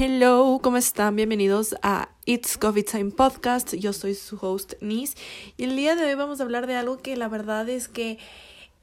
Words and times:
Hello, 0.00 0.60
¿cómo 0.62 0.76
están? 0.76 1.16
Bienvenidos 1.16 1.74
a 1.82 2.10
It's 2.24 2.56
Coffee 2.56 2.84
Time 2.84 3.10
Podcast. 3.10 3.74
Yo 3.74 3.92
soy 3.92 4.14
su 4.14 4.38
host 4.40 4.74
Nis 4.80 5.16
y 5.56 5.64
el 5.64 5.74
día 5.74 5.96
de 5.96 6.04
hoy 6.04 6.14
vamos 6.14 6.38
a 6.38 6.44
hablar 6.44 6.68
de 6.68 6.76
algo 6.76 6.98
que 6.98 7.16
la 7.16 7.26
verdad 7.26 7.68
es 7.68 7.88
que 7.88 8.16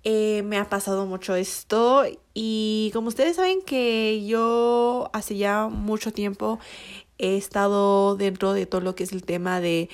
eh, 0.04 0.42
me 0.44 0.58
ha 0.58 0.68
pasado 0.68 1.06
mucho 1.06 1.34
esto 1.38 2.04
y 2.34 2.90
como 2.92 3.08
ustedes 3.08 3.38
saben 3.38 3.62
que 3.62 4.26
yo 4.26 5.10
hace 5.14 5.38
ya 5.38 5.70
mucho 5.70 6.12
tiempo 6.12 6.60
he 7.18 7.38
estado 7.38 8.18
dentro 8.18 8.52
de 8.52 8.66
todo 8.66 8.82
lo 8.82 8.96
que 8.96 9.06
es 9.06 9.14
el 9.14 9.24
tema 9.24 9.62
de 9.62 9.88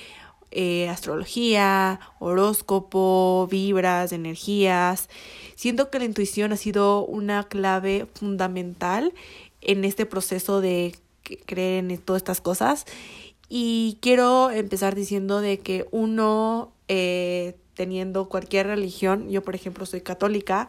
eh, 0.50 0.88
astrología, 0.88 2.00
horóscopo, 2.18 3.46
vibras, 3.48 4.10
energías. 4.10 5.08
Siento 5.54 5.88
que 5.88 6.00
la 6.00 6.04
intuición 6.04 6.52
ha 6.52 6.56
sido 6.56 7.06
una 7.06 7.44
clave 7.44 8.08
fundamental 8.12 9.14
en 9.60 9.84
este 9.84 10.04
proceso 10.04 10.60
de 10.60 10.96
creer 11.46 11.90
en 11.90 11.98
todas 11.98 12.20
estas 12.20 12.40
cosas. 12.40 12.84
Y 13.48 13.98
quiero 14.00 14.50
empezar 14.50 14.94
diciendo 14.94 15.40
de 15.40 15.58
que 15.58 15.86
uno, 15.90 16.72
eh, 16.88 17.56
teniendo 17.74 18.28
cualquier 18.28 18.66
religión, 18.66 19.28
yo 19.30 19.42
por 19.42 19.54
ejemplo 19.54 19.86
soy 19.86 20.00
católica, 20.00 20.68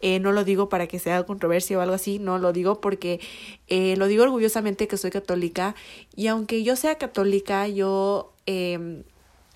eh, 0.00 0.18
no 0.20 0.32
lo 0.32 0.44
digo 0.44 0.68
para 0.68 0.86
que 0.86 0.98
sea 0.98 1.22
controversia 1.24 1.78
o 1.78 1.80
algo 1.80 1.94
así, 1.94 2.18
no 2.18 2.38
lo 2.38 2.52
digo 2.52 2.80
porque 2.80 3.20
eh, 3.68 3.96
lo 3.96 4.06
digo 4.06 4.24
orgullosamente 4.24 4.88
que 4.88 4.96
soy 4.96 5.10
católica 5.10 5.74
y 6.14 6.26
aunque 6.26 6.62
yo 6.62 6.76
sea 6.76 6.96
católica, 6.98 7.68
yo 7.68 8.32
eh, 8.46 9.02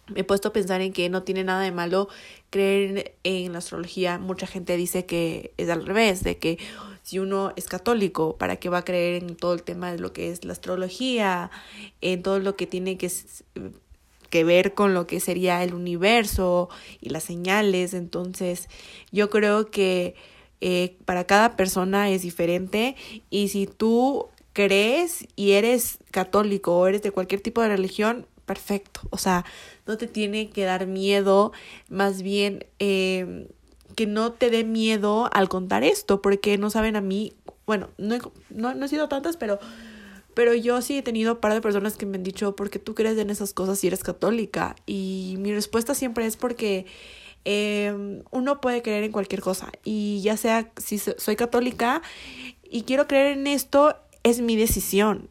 me 0.09 0.20
he 0.20 0.24
puesto 0.24 0.48
a 0.48 0.52
pensar 0.52 0.80
en 0.80 0.92
que 0.92 1.09
no 1.09 1.23
tiene 1.23 1.45
nada 1.45 1.62
de 1.62 1.73
malo 1.73 2.09
creer 2.51 3.16
en 3.24 3.52
la 3.52 3.59
astrología. 3.59 4.18
Mucha 4.18 4.46
gente 4.46 4.76
dice 4.76 5.04
que 5.04 5.52
es 5.56 5.68
al 5.68 5.84
revés, 5.84 6.23
de 6.23 6.38
que 6.38 6.59
si 7.06 7.20
uno 7.20 7.52
es 7.55 7.66
católico, 7.69 8.37
¿para 8.37 8.56
qué 8.56 8.69
va 8.69 8.78
a 8.78 8.84
creer 8.84 9.23
en 9.23 9.37
todo 9.37 9.55
el 9.55 9.62
tema 9.62 9.92
de 9.92 9.98
lo 10.01 10.12
que 10.12 10.33
es 10.33 10.45
la 10.45 10.52
astrología, 10.52 11.52
en 12.01 12.20
todo 12.24 12.41
lo 12.41 12.56
que 12.56 12.66
tiene 12.66 12.98
que, 12.98 13.09
que 14.29 14.43
ver 14.43 14.74
con 14.74 14.93
lo 14.93 15.07
que 15.07 15.21
sería 15.21 15.62
el 15.62 15.73
universo 15.73 16.68
y 17.01 17.10
las 17.10 17.23
señales? 17.23 17.95
Entonces, 17.95 18.68
yo 19.12 19.30
creo 19.30 19.71
que 19.71 20.16
eh, 20.60 20.96
para 21.04 21.23
cada 21.23 21.54
persona 21.54 22.10
es 22.10 22.23
diferente 22.23 22.96
y 23.30 23.51
si 23.51 23.68
tú 23.68 24.27
crees 24.52 25.29
y 25.37 25.52
eres 25.52 25.99
católico 26.10 26.77
o 26.77 26.88
eres 26.88 27.02
de 27.02 27.12
cualquier 27.12 27.40
tipo 27.40 27.62
de 27.62 27.68
religión, 27.68 28.27
perfecto. 28.46 29.02
O 29.10 29.18
sea, 29.18 29.45
no 29.87 29.96
te 29.96 30.09
tiene 30.09 30.51
que 30.51 30.65
dar 30.65 30.88
miedo, 30.88 31.52
más 31.88 32.23
bien 32.23 32.66
eh, 32.80 33.46
que 33.97 34.07
no 34.07 34.33
te 34.33 34.51
dé 34.51 34.63
miedo 34.63 35.29
al 35.33 35.49
contar 35.49 35.83
esto, 35.83 36.23
porque 36.23 36.59
no 36.59 36.71
saben 36.71 36.95
a 36.95 37.01
mí, 37.01 37.33
bueno, 37.66 37.89
no 37.99 38.15
he, 38.15 38.21
no, 38.51 38.75
no 38.75 38.87
he 38.87 38.89
sido 38.89 39.09
tantas, 39.09 39.37
pero, 39.37 39.59
pero 40.35 40.55
yo 40.55 40.80
sí 40.83 40.99
he 40.99 41.02
tenido 41.02 41.33
un 41.33 41.41
par 41.41 41.55
de 41.55 41.61
personas 41.61 41.97
que 41.97 42.07
me 42.07 42.19
han 42.19 42.23
dicho, 42.23 42.55
¿por 42.55 42.71
qué 42.71 42.79
tú 42.79 42.95
crees 42.95 43.19
en 43.19 43.30
esas 43.30 43.52
cosas 43.52 43.80
si 43.80 43.89
eres 43.89 44.05
católica? 44.05 44.77
Y 44.87 45.37
mi 45.41 45.52
respuesta 45.52 45.95
siempre 45.95 46.27
es 46.27 46.37
porque... 46.37 46.87
Eh, 47.49 48.24
uno 48.33 48.61
puede 48.61 48.83
creer 48.83 49.05
en 49.05 49.13
cualquier 49.13 49.41
cosa 49.41 49.71
y 49.85 50.21
ya 50.21 50.37
sea 50.37 50.73
si 50.79 50.99
soy 50.99 51.37
católica 51.37 52.02
y 52.69 52.83
quiero 52.83 53.07
creer 53.07 53.39
en 53.39 53.47
esto 53.47 53.95
es 54.24 54.41
mi 54.41 54.57
decisión 54.57 55.30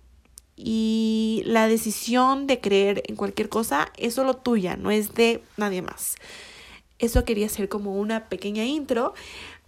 y 0.55 1.43
la 1.45 1.67
decisión 1.67 2.47
de 2.47 2.61
creer 2.61 3.03
en 3.07 3.15
cualquier 3.15 3.49
cosa 3.49 3.91
es 3.97 4.13
solo 4.13 4.35
tuya, 4.35 4.77
no 4.77 4.91
es 4.91 5.13
de 5.13 5.43
nadie 5.57 5.81
más. 5.81 6.15
Eso 6.99 7.25
quería 7.25 7.49
ser 7.49 7.69
como 7.69 7.95
una 7.95 8.29
pequeña 8.29 8.63
intro. 8.63 9.13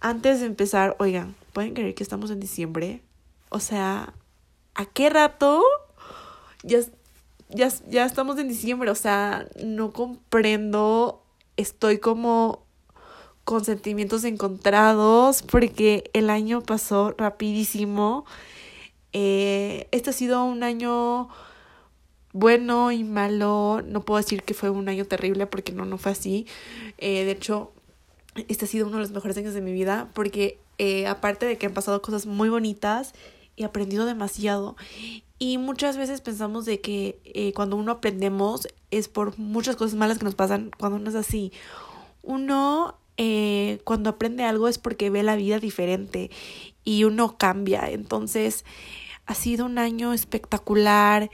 Antes 0.00 0.40
de 0.40 0.46
empezar, 0.46 0.96
oigan, 0.98 1.34
¿pueden 1.52 1.74
creer 1.74 1.94
que 1.94 2.02
estamos 2.02 2.30
en 2.30 2.40
diciembre? 2.40 3.02
O 3.50 3.60
sea, 3.60 4.14
¿a 4.74 4.86
qué 4.86 5.10
rato? 5.10 5.62
Ya, 6.62 6.80
ya, 7.48 7.68
ya 7.88 8.04
estamos 8.04 8.38
en 8.38 8.48
diciembre, 8.48 8.90
o 8.90 8.94
sea, 8.94 9.48
no 9.62 9.92
comprendo, 9.92 11.22
estoy 11.56 11.98
como 11.98 12.66
con 13.44 13.64
sentimientos 13.64 14.24
encontrados 14.24 15.42
porque 15.42 16.10
el 16.12 16.28
año 16.28 16.60
pasó 16.60 17.14
rapidísimo 17.16 18.26
eh, 19.12 19.88
este 19.90 20.10
ha 20.10 20.12
sido 20.12 20.44
un 20.44 20.62
año 20.62 21.28
bueno 22.32 22.92
y 22.92 23.04
malo. 23.04 23.82
No 23.86 24.02
puedo 24.02 24.18
decir 24.18 24.42
que 24.42 24.54
fue 24.54 24.70
un 24.70 24.88
año 24.88 25.04
terrible 25.04 25.46
porque 25.46 25.72
no, 25.72 25.84
no 25.84 25.98
fue 25.98 26.12
así. 26.12 26.46
Eh, 26.98 27.24
de 27.24 27.30
hecho, 27.32 27.72
este 28.48 28.64
ha 28.64 28.68
sido 28.68 28.86
uno 28.86 28.96
de 28.96 29.02
los 29.02 29.12
mejores 29.12 29.36
años 29.36 29.54
de 29.54 29.60
mi 29.60 29.72
vida 29.72 30.08
porque 30.14 30.58
eh, 30.78 31.06
aparte 31.06 31.46
de 31.46 31.58
que 31.58 31.66
han 31.66 31.74
pasado 31.74 32.02
cosas 32.02 32.26
muy 32.26 32.48
bonitas, 32.48 33.14
he 33.56 33.64
aprendido 33.64 34.06
demasiado. 34.06 34.76
Y 35.38 35.58
muchas 35.58 35.96
veces 35.96 36.20
pensamos 36.20 36.64
de 36.64 36.80
que 36.80 37.20
eh, 37.24 37.52
cuando 37.54 37.76
uno 37.76 37.92
aprendemos 37.92 38.68
es 38.90 39.08
por 39.08 39.38
muchas 39.38 39.76
cosas 39.76 39.94
malas 39.94 40.18
que 40.18 40.24
nos 40.24 40.34
pasan 40.34 40.70
cuando 40.78 40.98
no 40.98 41.10
es 41.10 41.16
así. 41.16 41.52
Uno 42.22 42.96
cuando 43.82 44.10
aprende 44.10 44.44
algo 44.44 44.68
es 44.68 44.78
porque 44.78 45.10
ve 45.10 45.24
la 45.24 45.34
vida 45.34 45.58
diferente 45.58 46.30
y 46.84 47.02
uno 47.02 47.36
cambia. 47.36 47.90
Entonces, 47.90 48.64
ha 49.28 49.34
sido 49.34 49.66
un 49.66 49.78
año 49.78 50.14
espectacular, 50.14 51.30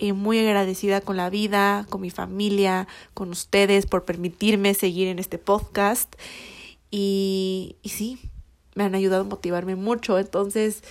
eh, 0.00 0.14
muy 0.14 0.38
agradecida 0.38 1.02
con 1.02 1.16
la 1.16 1.28
vida, 1.28 1.86
con 1.90 2.00
mi 2.00 2.10
familia, 2.10 2.88
con 3.12 3.30
ustedes 3.30 3.84
por 3.84 4.06
permitirme 4.06 4.72
seguir 4.72 5.08
en 5.08 5.18
este 5.18 5.36
podcast. 5.36 6.16
Y, 6.90 7.76
y 7.82 7.90
sí, 7.90 8.18
me 8.74 8.84
han 8.84 8.94
ayudado 8.94 9.22
a 9.22 9.26
motivarme 9.26 9.76
mucho. 9.76 10.18
Entonces, 10.18 10.82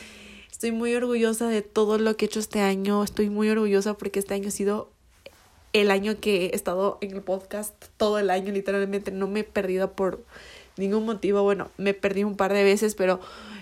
estoy 0.52 0.72
muy 0.72 0.94
orgullosa 0.94 1.48
de 1.48 1.64
todo 1.64 1.98
lo 1.98 2.16
que 2.16 2.26
he 2.26 2.28
hecho 2.28 2.40
este 2.40 2.62
año. 2.62 3.04
Estoy 3.04 3.32
muy 3.32 3.50
orgullosa 3.50 3.96
porque 3.96 4.20
este 4.20 4.36
año 4.36 4.50
ha 4.50 4.52
sido 4.52 4.92
el 5.74 5.92
año 5.92 6.20
que 6.20 6.46
he 6.46 6.56
estado 6.56 6.98
en 7.02 7.12
el 7.16 7.22
podcast, 7.22 7.74
todo 7.98 8.20
el 8.20 8.30
año 8.30 8.52
literalmente, 8.52 9.12
no 9.12 9.28
me 9.28 9.42
he 9.42 9.44
perdido 9.44 9.94
por 9.94 10.24
ningún 10.78 11.06
motivo. 11.06 11.44
Bueno, 11.44 11.70
me 11.78 11.94
perdí 11.94 12.24
un 12.24 12.36
par 12.36 12.54
de 12.54 12.64
veces, 12.64 12.96
pero 12.96 13.20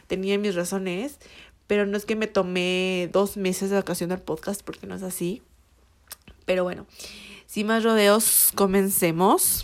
tenía 0.08 0.38
mis 0.38 0.56
razones. 0.56 1.20
Pero 1.68 1.86
no 1.86 1.98
es 1.98 2.06
que 2.06 2.16
me 2.16 2.28
tomé 2.28 3.10
dos 3.12 3.38
meses 3.38 3.70
de 3.70 3.76
vacación 3.76 4.10
del 4.10 4.20
podcast, 4.22 4.64
porque 4.64 4.88
no 4.88 4.96
es 4.96 5.04
así. 5.04 5.42
Pero 6.46 6.64
bueno, 6.64 6.88
sin 7.46 7.68
más 7.68 7.84
rodeos, 7.84 8.52
comencemos. 8.56 9.64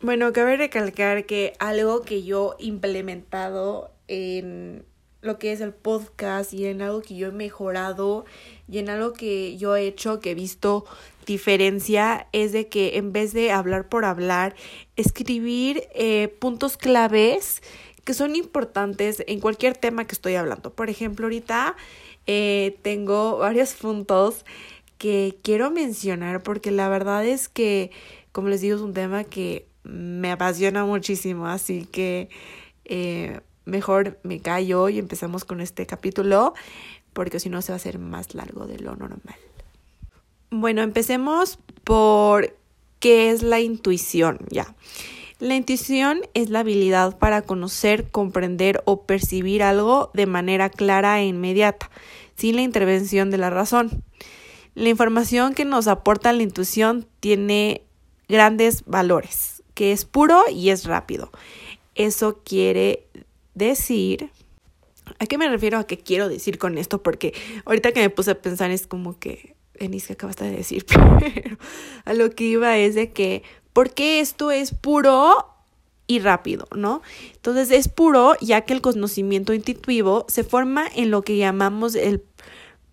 Bueno, 0.00 0.32
cabe 0.32 0.56
recalcar 0.56 1.26
que 1.26 1.52
algo 1.58 2.02
que 2.02 2.24
yo 2.24 2.56
he 2.58 2.64
implementado 2.64 3.92
en 4.08 4.84
lo 5.20 5.38
que 5.38 5.52
es 5.52 5.60
el 5.60 5.72
podcast 5.72 6.52
y 6.52 6.66
en 6.66 6.82
algo 6.82 7.00
que 7.00 7.14
yo 7.14 7.28
he 7.28 7.32
mejorado 7.32 8.24
y 8.68 8.78
en 8.78 8.90
algo 8.90 9.12
que 9.12 9.56
yo 9.56 9.76
he 9.76 9.86
hecho 9.86 10.18
que 10.18 10.32
he 10.32 10.34
visto 10.34 10.84
diferencia 11.24 12.26
es 12.32 12.50
de 12.50 12.68
que 12.68 12.96
en 12.96 13.12
vez 13.12 13.32
de 13.32 13.52
hablar 13.52 13.88
por 13.88 14.04
hablar, 14.04 14.56
escribir 14.96 15.84
eh, 15.94 16.34
puntos 16.40 16.76
claves 16.76 17.62
que 18.04 18.14
son 18.14 18.36
importantes 18.36 19.22
en 19.26 19.40
cualquier 19.40 19.76
tema 19.76 20.06
que 20.06 20.14
estoy 20.14 20.34
hablando. 20.34 20.72
Por 20.72 20.90
ejemplo, 20.90 21.26
ahorita 21.26 21.76
eh, 22.26 22.78
tengo 22.82 23.38
varios 23.38 23.74
puntos 23.74 24.44
que 24.98 25.38
quiero 25.42 25.70
mencionar 25.70 26.42
porque 26.42 26.70
la 26.70 26.88
verdad 26.88 27.26
es 27.26 27.48
que, 27.48 27.90
como 28.32 28.48
les 28.48 28.60
digo, 28.60 28.76
es 28.76 28.82
un 28.82 28.94
tema 28.94 29.24
que 29.24 29.66
me 29.84 30.30
apasiona 30.30 30.84
muchísimo, 30.84 31.46
así 31.46 31.86
que... 31.86 32.28
Eh, 32.84 33.40
mejor 33.64 34.18
me 34.22 34.40
callo 34.40 34.88
y 34.88 34.98
empezamos 34.98 35.44
con 35.44 35.60
este 35.60 35.86
capítulo 35.86 36.54
porque 37.12 37.40
si 37.40 37.48
no 37.48 37.62
se 37.62 37.72
va 37.72 37.74
a 37.74 37.76
hacer 37.76 37.98
más 37.98 38.34
largo 38.34 38.66
de 38.66 38.78
lo 38.78 38.96
normal. 38.96 39.36
Bueno, 40.50 40.82
empecemos 40.82 41.58
por 41.84 42.56
qué 43.00 43.30
es 43.30 43.42
la 43.42 43.60
intuición, 43.60 44.38
ya. 44.50 44.74
La 45.42 45.56
intuición 45.56 46.20
es 46.34 46.50
la 46.50 46.60
habilidad 46.60 47.18
para 47.18 47.42
conocer, 47.42 48.08
comprender 48.08 48.80
o 48.84 49.06
percibir 49.06 49.64
algo 49.64 50.12
de 50.14 50.26
manera 50.26 50.70
clara 50.70 51.20
e 51.20 51.26
inmediata, 51.26 51.90
sin 52.36 52.54
la 52.54 52.62
intervención 52.62 53.32
de 53.32 53.38
la 53.38 53.50
razón. 53.50 54.04
La 54.76 54.88
información 54.88 55.54
que 55.54 55.64
nos 55.64 55.88
aporta 55.88 56.32
la 56.32 56.44
intuición 56.44 57.08
tiene 57.18 57.82
grandes 58.28 58.84
valores, 58.86 59.64
que 59.74 59.90
es 59.90 60.04
puro 60.04 60.44
y 60.48 60.70
es 60.70 60.84
rápido. 60.84 61.32
Eso 61.96 62.38
quiere 62.44 63.08
decir... 63.56 64.30
¿A 65.18 65.26
qué 65.26 65.38
me 65.38 65.48
refiero 65.48 65.76
a 65.76 65.88
qué 65.88 65.98
quiero 65.98 66.28
decir 66.28 66.56
con 66.56 66.78
esto? 66.78 67.02
Porque 67.02 67.34
ahorita 67.64 67.90
que 67.90 67.98
me 67.98 68.10
puse 68.10 68.30
a 68.30 68.40
pensar 68.40 68.70
es 68.70 68.86
como 68.86 69.18
que, 69.18 69.56
Enis, 69.74 70.06
¿qué 70.06 70.12
acabaste 70.12 70.44
de 70.44 70.52
decir? 70.52 70.86
Pero 71.18 71.58
a 72.04 72.14
lo 72.14 72.30
que 72.30 72.44
iba 72.44 72.78
es 72.78 72.94
de 72.94 73.10
que, 73.10 73.42
porque 73.72 74.20
esto 74.20 74.50
es 74.50 74.72
puro 74.72 75.48
y 76.06 76.18
rápido, 76.18 76.66
¿no? 76.74 77.02
Entonces 77.34 77.70
es 77.70 77.88
puro 77.88 78.34
ya 78.40 78.62
que 78.62 78.74
el 78.74 78.80
conocimiento 78.80 79.54
intuitivo 79.54 80.26
se 80.28 80.44
forma 80.44 80.86
en 80.94 81.10
lo 81.10 81.22
que 81.22 81.36
llamamos 81.36 81.94
el 81.94 82.22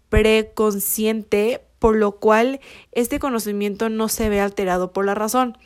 preconsciente, 0.10 1.62
por 1.80 1.96
lo 1.96 2.14
cual 2.14 2.60
este 2.92 3.20
conocimiento 3.20 3.90
no 3.90 4.10
se 4.10 4.30
ve 4.30 4.42
alterado 4.42 4.92
por 4.92 5.06
la 5.06 5.16
razón. 5.16 5.58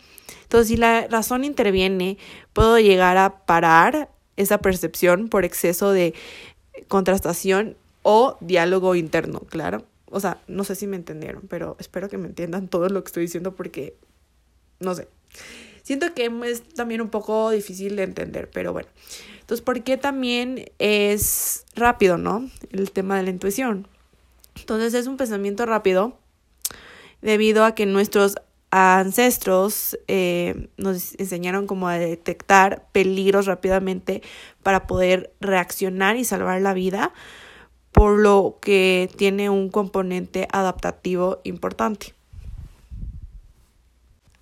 Entonces, 0.44 0.68
si 0.68 0.77
la 0.77 1.07
razón 1.07 1.44
interviene, 1.44 2.18
puedo 2.54 2.80
llegar 2.80 3.18
a 3.18 3.45
parar 3.45 4.09
esa 4.38 4.59
percepción 4.59 5.27
por 5.30 5.45
exceso 5.45 5.92
de 5.92 6.13
contrastación 6.88 7.75
o 8.04 8.38
diálogo 8.39 8.95
interno, 8.95 9.39
claro. 9.42 9.83
O 10.09 10.19
sea, 10.19 10.38
no 10.48 10.63
sé 10.63 10.75
si 10.75 10.86
me 10.86 10.95
entendieron, 10.95 11.44
pero 11.50 11.75
espero 11.80 12.07
que 12.09 12.18
me 12.18 12.27
entiendan 12.27 12.68
todo 12.68 12.88
lo 12.89 13.04
que 13.04 13.07
estoy 13.07 13.24
diciendo 13.24 13.56
porque, 13.56 13.95
no 14.83 14.95
sé. 14.95 15.07
Siento 15.83 16.13
que 16.13 16.31
es 16.45 16.63
también 16.63 17.01
un 17.01 17.09
poco 17.09 17.50
difícil 17.50 17.95
de 17.95 18.03
entender, 18.03 18.50
pero 18.50 18.71
bueno. 18.71 18.88
Entonces, 19.41 19.63
¿por 19.63 19.83
qué 19.83 19.97
también 19.97 20.71
es 20.80 21.65
rápido, 21.75 22.18
no? 22.18 22.50
El 22.71 22.91
tema 22.91 23.18
de 23.18 23.24
la 23.24 23.30
intuición. 23.30 23.88
Entonces, 24.56 24.94
es 24.94 25.07
un 25.07 25.18
pensamiento 25.18 25.65
rápido 25.65 26.18
debido 27.21 27.65
a 27.65 27.75
que 27.75 27.85
nuestros 27.85 28.35
ancestros 28.71 30.00
eh, 30.07 30.69
nos 30.77 31.13
enseñaron 31.19 31.68
cómo 31.68 31.89
a 31.89 32.00
detectar 32.00 32.88
peligros 32.91 33.45
rápidamente 33.45 34.24
para 34.63 34.88
poder 34.88 35.31
reaccionar 35.41 36.15
y 36.15 36.24
salvar 36.24 36.59
la 36.62 36.74
vida 36.74 37.13
por 37.91 38.18
lo 38.18 38.57
que 38.62 39.12
tiene 39.15 39.50
un 39.50 39.69
componente 39.69 40.47
adaptativo 40.51 41.39
importante. 41.44 42.15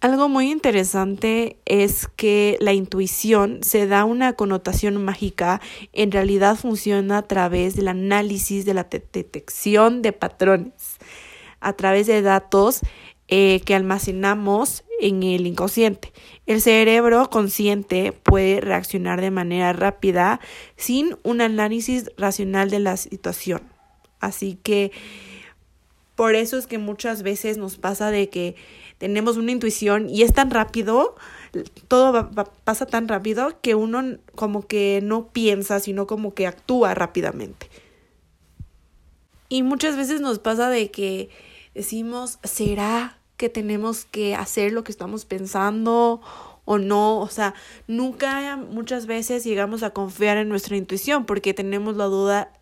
Algo 0.02 0.30
muy 0.30 0.50
interesante 0.50 1.58
es 1.66 2.08
que 2.08 2.58
la 2.60 2.74
intuición 2.74 3.60
se 3.62 3.86
da 3.86 4.04
una 4.04 4.34
connotación 4.34 5.06
mágica, 5.06 5.62
en 5.94 6.12
realidad 6.12 6.56
funciona 6.56 7.20
a 7.20 7.28
través 7.28 7.76
del 7.76 7.88
análisis 7.88 8.66
de 8.66 8.74
la 8.74 8.86
detección 8.86 10.02
de 10.02 10.12
patrones, 10.12 10.98
a 11.60 11.74
través 11.74 12.08
de 12.08 12.24
datos 12.24 12.82
eh, 13.28 13.62
que 13.64 13.76
almacenamos 13.76 14.84
en 15.00 15.22
el 15.22 15.46
inconsciente. 15.46 16.12
El 16.48 16.62
cerebro 16.62 17.30
consciente 17.30 18.12
puede 18.12 18.60
reaccionar 18.60 19.22
de 19.22 19.30
manera 19.30 19.72
rápida 19.72 20.40
sin 20.78 21.16
un 21.22 21.42
análisis 21.42 22.10
racional 22.18 22.72
de 22.72 22.80
la 22.80 22.98
situación. 22.98 23.62
Así 24.20 24.58
que 24.64 24.92
por 26.16 26.36
eso 26.36 26.58
es 26.58 26.68
que 26.68 26.78
muchas 26.78 27.24
veces 27.24 27.58
nos 27.58 27.78
pasa 27.78 28.12
de 28.12 28.30
que 28.30 28.56
tenemos 28.98 29.38
una 29.38 29.52
intuición 29.52 30.10
y 30.10 30.22
es 30.22 30.34
tan 30.34 30.52
rápido, 30.52 31.16
todo 31.88 32.30
pasa 32.64 32.86
tan 32.86 33.08
rápido 33.08 33.60
que 33.62 33.76
uno 33.76 34.18
como 34.36 34.68
que 34.68 35.00
no 35.04 35.28
piensa, 35.30 35.80
sino 35.80 36.08
como 36.08 36.34
que 36.34 36.48
actúa 36.48 36.94
rápidamente. 36.94 37.70
Y 39.50 39.64
muchas 39.64 39.98
veces 39.98 40.22
nos 40.22 40.40
pasa 40.40 40.70
de 40.70 40.92
que 40.92 41.30
decimos, 41.74 42.40
¿será 42.44 43.18
que 43.38 43.50
tenemos 43.50 44.06
que 44.06 44.36
hacer 44.36 44.72
lo 44.72 44.84
que 44.84 44.92
estamos 44.92 45.26
pensando 45.26 46.22
o 46.64 46.78
no, 46.78 47.20
o 47.20 47.28
sea, 47.28 47.54
nunca 47.88 48.56
muchas 48.56 49.08
veces 49.08 49.44
llegamos 49.44 49.84
a 49.84 49.90
confiar 49.90 50.38
en 50.38 50.48
nuestra 50.48 50.78
intuición 50.78 51.26
porque 51.26 51.54
tenemos 51.54 51.98
la 51.98 52.06
duda 52.06 52.54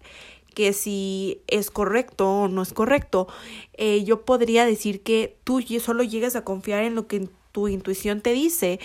que 0.53 0.73
si 0.73 1.41
es 1.47 1.71
correcto 1.71 2.29
o 2.29 2.47
no 2.47 2.61
es 2.61 2.73
correcto. 2.73 3.27
Eh, 3.73 4.03
yo 4.03 4.25
podría 4.25 4.65
decir 4.65 5.01
que 5.01 5.37
tú 5.43 5.61
solo 5.79 6.03
llegas 6.03 6.35
a 6.35 6.43
confiar 6.43 6.83
en 6.83 6.95
lo 6.95 7.07
que 7.07 7.29
tu 7.51 7.67
intuición 7.67 8.21
te 8.21 8.33
dice 8.33 8.79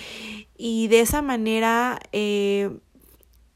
y 0.57 0.89
de 0.89 1.01
esa 1.01 1.21
manera 1.21 2.01
eh, 2.13 2.71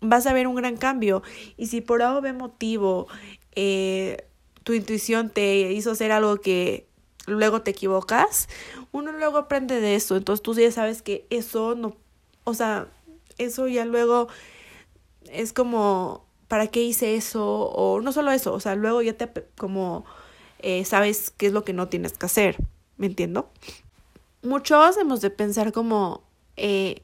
vas 0.00 0.26
a 0.26 0.32
ver 0.32 0.46
un 0.46 0.54
gran 0.54 0.76
cambio. 0.76 1.22
Y 1.56 1.66
si 1.66 1.80
por 1.80 2.02
algo 2.02 2.20
de 2.20 2.32
motivo 2.32 3.06
eh, 3.54 4.24
tu 4.64 4.72
intuición 4.72 5.30
te 5.30 5.72
hizo 5.72 5.90
hacer 5.90 6.12
algo 6.12 6.36
que 6.36 6.86
luego 7.26 7.62
te 7.62 7.70
equivocas, 7.70 8.48
uno 8.92 9.12
luego 9.12 9.38
aprende 9.38 9.80
de 9.80 9.94
eso. 9.94 10.16
Entonces 10.16 10.42
tú 10.42 10.54
ya 10.54 10.70
sabes 10.72 11.02
que 11.02 11.26
eso 11.30 11.74
no, 11.74 11.96
o 12.44 12.54
sea, 12.54 12.88
eso 13.38 13.68
ya 13.68 13.84
luego 13.84 14.28
es 15.30 15.52
como, 15.52 16.24
¿para 16.48 16.66
qué 16.66 16.82
hice 16.82 17.14
eso? 17.14 17.44
O 17.44 18.00
no 18.00 18.12
solo 18.12 18.32
eso, 18.32 18.52
o 18.52 18.60
sea, 18.60 18.74
luego 18.74 19.02
ya 19.02 19.12
te 19.12 19.28
como 19.56 20.04
eh, 20.58 20.84
sabes 20.84 21.32
qué 21.36 21.46
es 21.46 21.52
lo 21.52 21.64
que 21.64 21.72
no 21.72 21.88
tienes 21.88 22.14
que 22.14 22.26
hacer. 22.26 22.56
¿Me 22.96 23.06
entiendo? 23.06 23.50
Muchos 24.42 24.96
hemos 24.96 25.20
de 25.20 25.30
pensar 25.30 25.72
como 25.72 26.24
eh, 26.56 27.02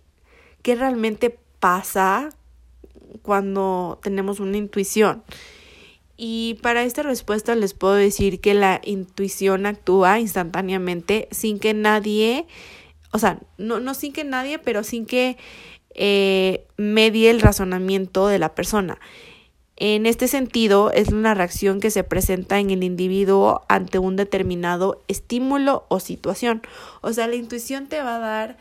qué 0.63 0.75
realmente 0.75 1.39
pasa 1.61 2.31
cuando 3.23 4.01
tenemos 4.03 4.41
una 4.41 4.57
intuición. 4.57 5.23
Y 6.17 6.59
para 6.63 6.85
esta 6.85 7.03
respuesta 7.03 7.55
les 7.55 7.75
puedo 7.75 7.95
decir 7.95 8.41
que 8.41 8.55
la 8.55 8.81
intuición 8.85 9.67
actúa 9.67 10.21
instantáneamente 10.21 11.29
sin 11.33 11.59
que 11.59 11.75
nadie, 11.75 12.47
o 13.13 13.19
sea, 13.19 13.41
no, 13.59 13.81
no 13.81 13.95
sin 13.95 14.13
que 14.13 14.23
nadie, 14.23 14.59
pero 14.59 14.85
sin 14.85 15.07
que 15.07 15.37
eh, 15.95 16.67
medie 16.77 17.31
el 17.31 17.41
razonamiento 17.41 18.29
de 18.29 18.39
la 18.39 18.55
persona. 18.55 18.99
En 19.77 20.07
este 20.07 20.29
sentido, 20.29 20.93
es 20.93 21.09
una 21.09 21.35
reacción 21.35 21.81
que 21.81 21.91
se 21.91 22.05
presenta 22.05 22.61
en 22.61 22.71
el 22.71 22.85
individuo 22.85 23.63
ante 23.69 23.99
un 23.99 24.15
determinado 24.15 25.03
estímulo 25.09 25.85
o 25.89 25.99
situación. 25.99 26.63
O 27.01 27.13
sea, 27.13 27.27
la 27.27 27.35
intuición 27.35 27.89
te 27.89 28.01
va 28.01 28.17
a 28.17 28.21
dar 28.21 28.57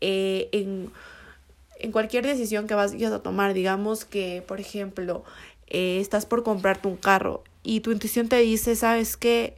eh, 0.00 0.48
en, 0.52 0.90
en 1.80 1.90
cualquier 1.90 2.24
decisión 2.24 2.68
que 2.68 2.74
vas 2.74 2.94
a 2.94 3.22
tomar. 3.22 3.54
Digamos 3.54 4.04
que, 4.04 4.44
por 4.46 4.60
ejemplo, 4.60 5.24
eh, 5.66 5.98
estás 6.00 6.26
por 6.26 6.44
comprarte 6.44 6.86
un 6.86 6.96
carro 6.96 7.42
y 7.64 7.80
tu 7.80 7.90
intuición 7.90 8.28
te 8.28 8.38
dice, 8.38 8.76
sabes 8.76 9.16
qué, 9.16 9.56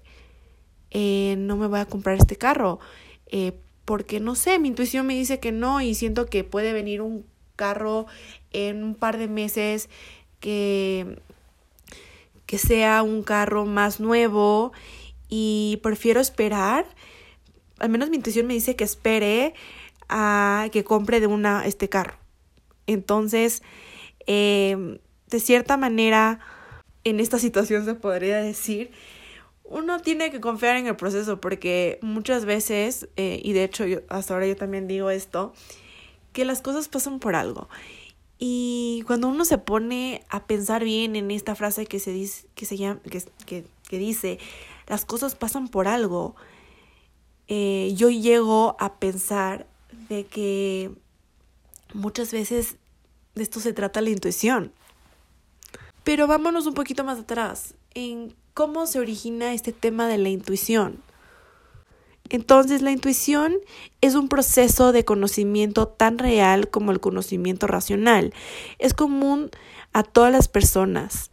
eh, 0.91 1.35
no 1.37 1.59
me 1.59 1.67
voy 1.67 1.81
a 1.81 1.87
comprar 1.87 2.17
este 2.17 2.37
carro, 2.37 2.79
porque 3.85 4.21
no 4.21 4.37
sé, 4.37 4.59
mi 4.59 4.69
intuición 4.69 5.07
me 5.07 5.15
dice 5.15 5.41
que 5.41 5.53
no 5.53 5.81
y 5.81 5.95
siento 5.95 6.27
que 6.27 6.45
puede 6.45 6.73
venir 6.73 7.03
un 7.03 7.27
carro 7.57 8.07
en 8.53 8.85
un 8.85 8.95
par 8.95 9.19
de 9.19 9.29
meses 9.29 9.89
que, 10.45 11.23
que 12.45 12.59
sea 12.59 13.03
un 13.03 13.23
carro 13.23 13.65
más 13.65 13.99
nuevo 13.99 14.73
y 15.31 15.81
prefiero 15.83 16.21
esperar, 16.21 16.85
al 17.79 17.89
menos 17.89 18.11
mi 18.11 18.17
intuición 18.17 18.47
me 18.47 18.53
dice 18.53 18.77
que 18.77 18.85
espere 18.85 19.55
a 20.11 20.69
que 20.71 20.85
compre 20.85 21.21
de 21.21 21.29
una 21.29 21.65
este 21.65 21.89
carro. 21.89 22.19
Entonces, 22.87 23.63
eh, 24.27 25.01
de 25.29 25.41
cierta 25.41 25.79
manera, 25.79 26.41
en 27.05 27.21
esta 27.21 27.39
situación 27.39 27.87
se 27.87 27.95
podría 27.95 28.37
decir, 28.43 28.91
uno 29.65 29.99
tiene 30.01 30.31
que 30.31 30.43
confiar 30.43 30.77
en 30.77 30.89
el 30.89 30.97
proceso 30.97 31.41
porque 31.41 31.99
muchas 32.03 32.45
veces, 32.45 33.09
eh, 33.17 33.41
y 33.43 33.55
de 33.55 33.65
hecho 33.65 33.87
yo, 33.87 34.01
hasta 34.11 34.35
ahora 34.35 34.47
yo 34.47 34.57
también 34.57 34.89
digo 34.89 35.09
esto, 35.09 35.55
que 36.35 36.45
las 36.45 36.61
cosas 36.61 36.89
pasan 36.89 37.19
por 37.19 37.35
algo. 37.35 37.71
Y 38.39 39.03
cuando 39.07 39.29
uno 39.29 39.45
se 39.45 39.59
pone 39.59 40.25
a 40.29 40.47
pensar 40.47 40.85
bien 40.85 41.17
en 41.17 41.31
esta 41.31 41.55
frase 41.55 41.87
que 41.87 42.01
se 42.01 42.11
dice, 42.11 42.47
que 42.55 42.67
se 42.67 42.77
llama, 42.77 43.01
que, 43.47 43.65
que, 43.89 43.99
dice, 43.99 44.39
las 44.87 45.05
cosas 45.05 45.35
pasan 45.35 45.69
por 45.69 45.87
algo, 45.89 46.35
eh, 47.47 47.93
yo 47.97 48.11
llego 48.11 48.77
a 48.81 48.95
pensar 48.95 49.67
de 50.09 50.25
que 50.27 50.91
muchas 51.93 52.33
veces 52.33 52.77
de 53.35 53.43
esto 53.43 53.61
se 53.61 53.73
trata 53.73 54.01
la 54.01 54.11
intuición. 54.11 54.73
Pero 56.03 56.27
vámonos 56.27 56.67
un 56.67 56.75
poquito 56.75 57.05
más 57.05 57.21
atrás, 57.21 57.75
en 57.95 58.35
cómo 58.53 58.87
se 58.87 58.99
origina 58.99 59.55
este 59.55 59.73
tema 59.73 60.07
de 60.09 60.19
la 60.19 60.29
intuición. 60.29 61.03
Entonces, 62.31 62.83
la 62.83 62.91
intuición 62.91 63.55
es 64.01 64.15
un 64.15 64.29
proceso 64.29 64.93
de 64.93 65.05
conocimiento 65.05 65.89
tan 65.89 66.19
real 66.19 66.69
como 66.71 66.91
el 66.91 67.01
conocimiento 67.01 67.67
racional. 67.67 68.33
Es 68.79 68.95
común 68.95 69.51
a 69.93 70.03
todas 70.03 70.33
las 70.33 70.49
personas. 70.49 71.31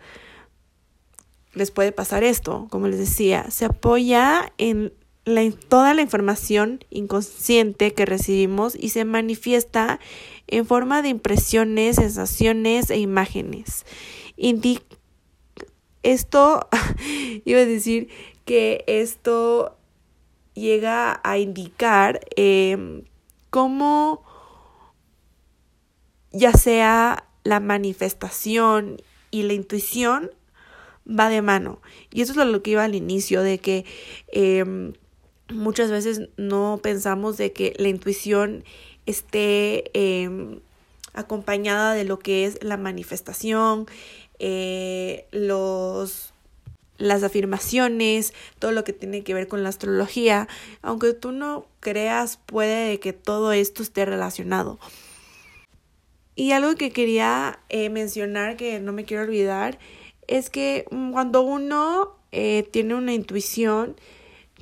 Les 1.54 1.72
puede 1.72 1.92
pasar 1.92 2.24
esto, 2.24 2.68
como 2.70 2.88
les 2.88 3.00
decía, 3.00 3.50
se 3.52 3.66
apoya 3.66 4.54
en 4.58 4.94
toda 5.70 5.94
la 5.94 6.02
información 6.02 6.84
inconsciente 6.90 7.94
que 7.94 8.06
recibimos 8.06 8.76
y 8.76 8.90
se 8.90 9.06
manifiesta 9.06 10.00
en 10.48 10.66
forma 10.66 11.02
de 11.02 11.10
impresiones, 11.10 11.98
sensaciones 11.98 12.90
e 12.90 12.98
imágenes 12.98 13.86
esto, 16.04 16.68
iba 17.46 17.60
a 17.60 17.66
decir 17.66 18.10
que 18.46 18.84
esto 18.88 19.78
llega 20.54 21.20
a 21.24 21.38
indicar 21.38 22.22
eh, 22.36 23.04
cómo 23.50 24.24
ya 26.32 26.54
sea 26.54 27.26
la 27.44 27.60
manifestación 27.60 29.02
y 29.32 29.44
la 29.44 29.54
intuición 29.54 30.32
va 31.08 31.30
de 31.30 31.42
mano. 31.42 31.82
Y 32.12 32.22
eso 32.22 32.40
es 32.40 32.48
lo 32.48 32.64
que 32.64 32.72
iba 32.72 32.84
al 32.84 32.96
inicio, 32.96 33.42
de 33.42 33.60
que 33.60 33.86
em, 34.28 34.94
muchas 35.50 35.92
veces 35.92 36.30
no 36.38 36.80
pensamos 36.82 37.38
de 37.38 37.54
que 37.54 37.74
la 37.78 37.90
intuición 37.90 38.64
esté 39.06 39.92
em, 39.94 40.60
acompañada 41.14 41.94
de 41.94 42.06
lo 42.06 42.20
que 42.20 42.46
es 42.46 42.64
la 42.64 42.78
manifestación, 42.78 43.88
eh, 44.40 45.28
los, 45.32 46.31
las 47.02 47.24
afirmaciones, 47.24 48.34
todo 48.60 48.72
lo 48.72 48.84
que 48.84 48.94
tiene 48.94 49.24
que 49.24 49.34
ver 49.34 49.48
con 49.48 49.64
la 49.64 49.70
astrología. 49.70 50.48
Aunque 50.82 51.14
tú 51.14 51.32
no 51.32 51.66
creas, 51.80 52.38
puede 52.46 53.00
que 53.00 53.14
todo 53.14 53.52
esto 53.52 53.84
esté 53.84 54.06
relacionado. 54.06 54.80
Y 56.36 56.52
algo 56.52 56.76
que 56.76 56.92
quería 56.92 57.60
eh, 57.70 57.90
mencionar, 57.90 58.56
que 58.56 58.80
no 58.80 58.94
me 58.94 59.04
quiero 59.04 59.24
olvidar, 59.24 59.80
es 60.28 60.50
que 60.50 60.86
cuando 61.12 61.42
uno 61.42 62.16
eh, 62.32 62.68
tiene 62.72 62.96
una 62.96 63.14
intuición, 63.14 63.96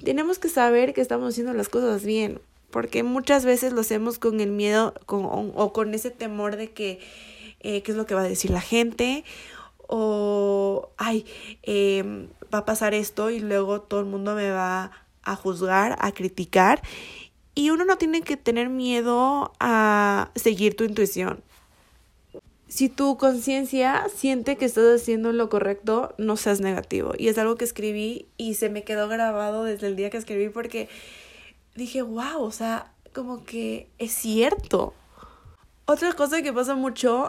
tenemos 0.03 0.39
que 0.39 0.49
saber 0.49 0.93
que 0.93 1.01
estamos 1.01 1.33
haciendo 1.33 1.53
las 1.53 1.69
cosas 1.69 2.03
bien, 2.03 2.41
porque 2.71 3.03
muchas 3.03 3.45
veces 3.45 3.73
lo 3.73 3.81
hacemos 3.81 4.17
con 4.17 4.39
el 4.39 4.51
miedo 4.51 4.93
con, 5.05 5.51
o 5.55 5.73
con 5.73 5.93
ese 5.93 6.09
temor 6.09 6.55
de 6.55 6.71
que 6.71 6.99
eh, 7.59 7.81
qué 7.83 7.91
es 7.91 7.97
lo 7.97 8.05
que 8.05 8.15
va 8.15 8.21
a 8.21 8.27
decir 8.27 8.51
la 8.51 8.61
gente 8.61 9.25
o, 9.89 10.91
ay, 10.97 11.25
eh, 11.63 12.27
va 12.53 12.59
a 12.59 12.65
pasar 12.65 12.93
esto 12.93 13.31
y 13.31 13.39
luego 13.39 13.81
todo 13.81 13.99
el 13.99 14.05
mundo 14.05 14.35
me 14.35 14.51
va 14.51 14.91
a 15.23 15.35
juzgar, 15.35 15.97
a 15.99 16.11
criticar. 16.11 16.81
Y 17.55 17.71
uno 17.71 17.85
no 17.85 17.97
tiene 17.97 18.21
que 18.21 18.37
tener 18.37 18.69
miedo 18.69 19.51
a 19.59 20.29
seguir 20.35 20.75
tu 20.75 20.83
intuición. 20.83 21.43
Si 22.67 22.87
tu 22.87 23.17
conciencia 23.17 24.05
siente 24.15 24.55
que 24.55 24.65
estás 24.65 25.01
haciendo 25.01 25.31
lo 25.33 25.49
correcto, 25.49 26.13
no 26.19 26.37
seas 26.37 26.61
negativo. 26.61 27.13
Y 27.17 27.27
es 27.27 27.37
algo 27.39 27.55
que 27.55 27.65
escribí 27.65 28.27
y 28.37 28.53
se 28.53 28.69
me 28.69 28.83
quedó 28.83 29.07
grabado 29.07 29.63
desde 29.63 29.87
el 29.87 29.95
día 29.95 30.11
que 30.11 30.17
escribí 30.17 30.49
porque 30.49 30.87
dije, 31.75 32.03
wow, 32.03 32.43
o 32.43 32.51
sea, 32.51 32.93
como 33.11 33.43
que 33.43 33.89
es 33.97 34.11
cierto. 34.11 34.93
Otra 35.89 36.13
cosa 36.13 36.43
que 36.43 36.53
pasa 36.53 36.75
mucho 36.75 37.27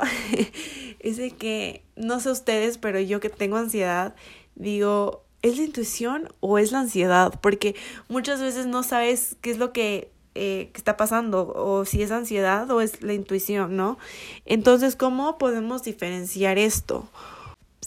es 1.00 1.16
de 1.16 1.30
que, 1.30 1.82
no 1.96 2.20
sé 2.20 2.30
ustedes, 2.30 2.76
pero 2.76 3.00
yo 3.00 3.18
que 3.18 3.30
tengo 3.30 3.56
ansiedad, 3.56 4.14
digo, 4.54 5.24
¿es 5.40 5.56
la 5.56 5.64
intuición 5.64 6.28
o 6.40 6.58
es 6.58 6.70
la 6.70 6.80
ansiedad? 6.80 7.32
Porque 7.40 7.74
muchas 8.10 8.42
veces 8.42 8.66
no 8.66 8.82
sabes 8.82 9.34
qué 9.40 9.50
es 9.50 9.56
lo 9.56 9.72
que, 9.72 10.12
eh, 10.34 10.68
que 10.74 10.76
está 10.76 10.98
pasando, 10.98 11.50
o 11.56 11.86
si 11.86 12.02
es 12.02 12.10
ansiedad 12.10 12.70
o 12.70 12.82
es 12.82 13.02
la 13.02 13.14
intuición, 13.14 13.78
¿no? 13.78 13.96
Entonces, 14.44 14.94
¿cómo 14.94 15.38
podemos 15.38 15.82
diferenciar 15.82 16.58
esto? 16.58 17.08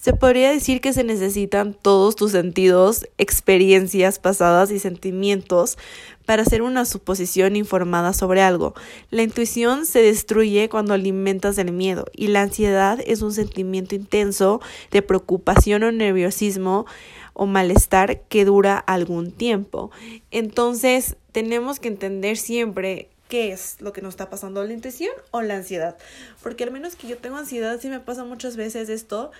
Se 0.03 0.11
podría 0.11 0.51
decir 0.51 0.81
que 0.81 0.91
se 0.91 1.05
necesitan 1.05 1.73
todos 1.73 2.17
tus 2.17 2.33
sentidos, 2.33 3.07
experiencias 3.17 4.19
pasadas 4.19 4.69
y 4.69 4.77
sentimientos 4.77 5.77
para 6.25 6.41
hacer 6.41 6.61
una 6.61 6.83
suposición 6.83 7.55
informada 7.55 8.11
sobre 8.11 8.41
algo. 8.41 8.73
La 9.11 9.23
intuición 9.23 9.85
se 9.85 10.01
destruye 10.01 10.67
cuando 10.67 10.93
alimentas 10.93 11.57
el 11.57 11.71
miedo 11.71 12.03
y 12.11 12.27
la 12.27 12.41
ansiedad 12.41 12.99
es 13.05 13.21
un 13.21 13.31
sentimiento 13.31 13.95
intenso 13.95 14.59
de 14.91 15.03
preocupación 15.03 15.83
o 15.83 15.91
nerviosismo 15.93 16.85
o 17.31 17.45
malestar 17.45 18.23
que 18.23 18.43
dura 18.43 18.77
algún 18.79 19.31
tiempo. 19.31 19.89
Entonces, 20.31 21.15
tenemos 21.31 21.79
que 21.79 21.87
entender 21.87 22.35
siempre 22.35 23.07
qué 23.29 23.53
es 23.53 23.77
lo 23.79 23.93
que 23.93 24.01
nos 24.01 24.15
está 24.15 24.29
pasando, 24.29 24.65
la 24.65 24.73
intuición 24.73 25.13
o 25.31 25.41
la 25.41 25.55
ansiedad. 25.55 25.97
Porque 26.43 26.65
al 26.65 26.71
menos 26.71 26.97
que 26.97 27.07
yo 27.07 27.17
tengo 27.17 27.37
ansiedad, 27.37 27.79
sí 27.79 27.87
me 27.87 28.01
pasa 28.01 28.25
muchas 28.25 28.57
veces 28.57 28.89
esto 28.89 29.31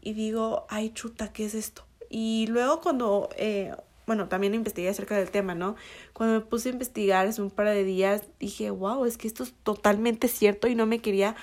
y 0.00 0.14
digo, 0.14 0.66
ay 0.68 0.90
chuta, 0.90 1.32
¿qué 1.32 1.44
es 1.44 1.54
esto? 1.54 1.84
Y 2.10 2.46
luego 2.48 2.80
cuando, 2.80 3.28
eh, 3.36 3.74
bueno, 4.06 4.28
también 4.28 4.54
investigué 4.54 4.88
acerca 4.88 5.16
del 5.16 5.30
tema, 5.30 5.54
¿no? 5.54 5.76
Cuando 6.12 6.40
me 6.40 6.44
puse 6.44 6.70
a 6.70 6.72
investigar 6.72 7.26
hace 7.26 7.42
un 7.42 7.50
par 7.50 7.66
de 7.68 7.84
días, 7.84 8.22
dije, 8.40 8.70
wow, 8.70 9.04
es 9.04 9.18
que 9.18 9.28
esto 9.28 9.42
es 9.42 9.54
totalmente 9.62 10.28
cierto 10.28 10.68
y 10.68 10.74
no 10.74 10.86
me 10.86 11.00
quería 11.00 11.36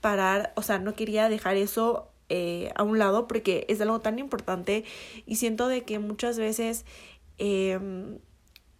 parar, 0.00 0.52
o 0.56 0.62
sea, 0.62 0.78
no 0.78 0.94
quería 0.94 1.28
dejar 1.28 1.56
eso 1.56 2.10
eh, 2.28 2.70
a 2.76 2.82
un 2.82 2.98
lado 2.98 3.26
porque 3.26 3.66
es 3.68 3.80
algo 3.80 4.00
tan 4.00 4.18
importante 4.18 4.84
y 5.26 5.36
siento 5.36 5.68
de 5.68 5.82
que 5.82 5.98
muchas 5.98 6.38
veces, 6.38 6.84
eh, 7.38 7.78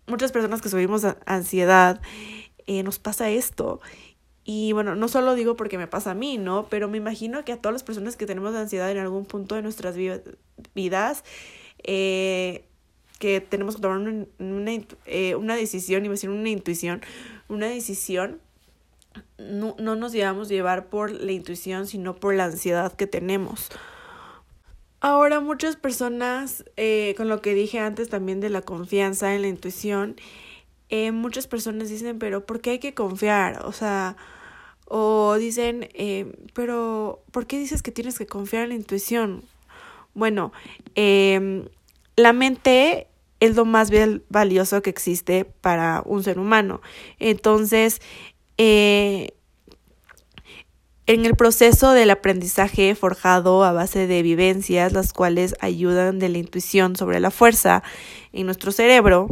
muchas 0.07 0.33
personas 0.33 0.61
que 0.61 0.69
subimos 0.69 1.05
ansiedad, 1.27 2.01
eh, 2.67 2.83
nos 2.85 2.99
pasa 2.99 3.31
esto 3.31 3.81
y 4.53 4.73
bueno, 4.73 4.97
no 4.97 5.07
solo 5.07 5.37
digo 5.37 5.55
porque 5.55 5.79
me 5.79 5.87
pasa 5.87 6.11
a 6.11 6.15
mí, 6.15 6.37
¿no? 6.37 6.67
Pero 6.69 6.89
me 6.89 6.97
imagino 6.97 7.45
que 7.45 7.53
a 7.53 7.57
todas 7.59 7.73
las 7.73 7.85
personas 7.85 8.17
que 8.17 8.27
tenemos 8.27 8.53
ansiedad 8.57 8.91
en 8.91 8.99
algún 8.99 9.25
punto 9.25 9.55
de 9.55 9.63
nuestras 9.63 9.95
vidas, 10.75 11.23
eh, 11.85 12.65
que 13.21 13.41
tenemos 13.41 13.77
que 13.77 13.83
tomar 13.83 13.99
una, 13.99 14.73
eh, 15.07 15.37
una 15.37 15.55
decisión, 15.55 16.05
iba 16.05 16.11
a 16.11 16.17
decir 16.17 16.31
una 16.31 16.49
intuición, 16.49 17.01
una 17.49 17.69
decisión, 17.69 18.41
no, 19.39 19.77
no 19.79 19.95
nos 19.95 20.11
llevamos 20.11 20.49
a 20.49 20.51
llevar 20.51 20.87
por 20.87 21.13
la 21.13 21.31
intuición, 21.31 21.87
sino 21.87 22.17
por 22.17 22.35
la 22.35 22.47
ansiedad 22.47 22.93
que 22.93 23.07
tenemos. 23.07 23.69
Ahora 24.99 25.39
muchas 25.39 25.77
personas, 25.77 26.65
eh, 26.77 27.15
con 27.17 27.29
lo 27.29 27.41
que 27.41 27.55
dije 27.55 27.79
antes 27.79 28.09
también 28.09 28.41
de 28.41 28.51
la 28.51 28.63
confianza 28.63 29.33
en 29.33 29.43
la 29.43 29.49
intuición, 29.49 30.17
muchas 31.13 31.47
personas 31.47 31.89
dicen, 31.89 32.19
pero 32.19 32.45
¿por 32.45 32.61
qué 32.61 32.71
hay 32.71 32.79
que 32.81 32.95
confiar? 32.95 33.65
O 33.65 33.71
sea, 33.71 34.17
o 34.93 35.37
dicen, 35.39 35.89
eh, 35.95 36.33
pero 36.53 37.23
¿por 37.31 37.47
qué 37.47 37.61
dices 37.61 37.81
que 37.81 37.93
tienes 37.93 38.19
que 38.19 38.27
confiar 38.27 38.65
en 38.65 38.71
la 38.71 38.75
intuición? 38.75 39.45
Bueno, 40.15 40.53
eh, 40.97 41.65
la 42.17 42.33
mente 42.33 43.07
es 43.39 43.55
lo 43.55 43.65
más 43.65 43.93
valioso 44.29 44.83
que 44.83 44.91
existe 44.91 45.45
para 45.45 46.03
un 46.05 46.25
ser 46.25 46.41
humano. 46.41 46.81
Entonces, 47.21 48.01
eh, 48.59 49.31
en 51.07 51.25
el 51.25 51.37
proceso 51.37 51.93
del 51.93 52.11
aprendizaje 52.11 52.97
forjado 52.97 53.63
a 53.63 53.73
base 53.73 54.09
de 54.09 54.23
vivencias, 54.23 54.93
las 54.93 55.13
cuales 55.13 55.55
ayudan 55.61 56.19
de 56.19 56.31
la 56.31 56.39
intuición 56.39 56.97
sobre 56.97 57.21
la 57.21 57.31
fuerza 57.31 57.85
en 58.33 58.47
nuestro 58.47 58.73
cerebro, 58.73 59.29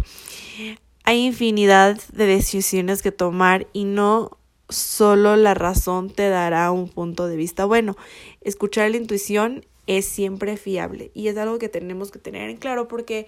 hay 1.03 1.27
infinidad 1.27 2.01
de 2.13 2.27
decisiones 2.27 3.03
que 3.03 3.11
tomar 3.11 3.67
y 3.73 3.85
no 3.85 4.39
solo 4.69 5.37
la 5.37 5.55
razón 5.55 6.11
te 6.11 6.29
dará 6.29 6.71
un 6.71 6.89
punto 6.89 7.27
de 7.27 7.37
vista 7.37 7.65
bueno. 7.65 7.97
Escuchar 8.41 8.91
la 8.91 8.97
intuición 8.97 9.65
es 9.87 10.07
siempre 10.07 10.57
fiable 10.57 11.11
y 11.15 11.29
es 11.29 11.37
algo 11.39 11.59
que 11.59 11.69
tenemos 11.69 12.11
que 12.11 12.19
tener 12.19 12.51
en 12.51 12.59
claro 12.59 12.89
porque 12.89 13.27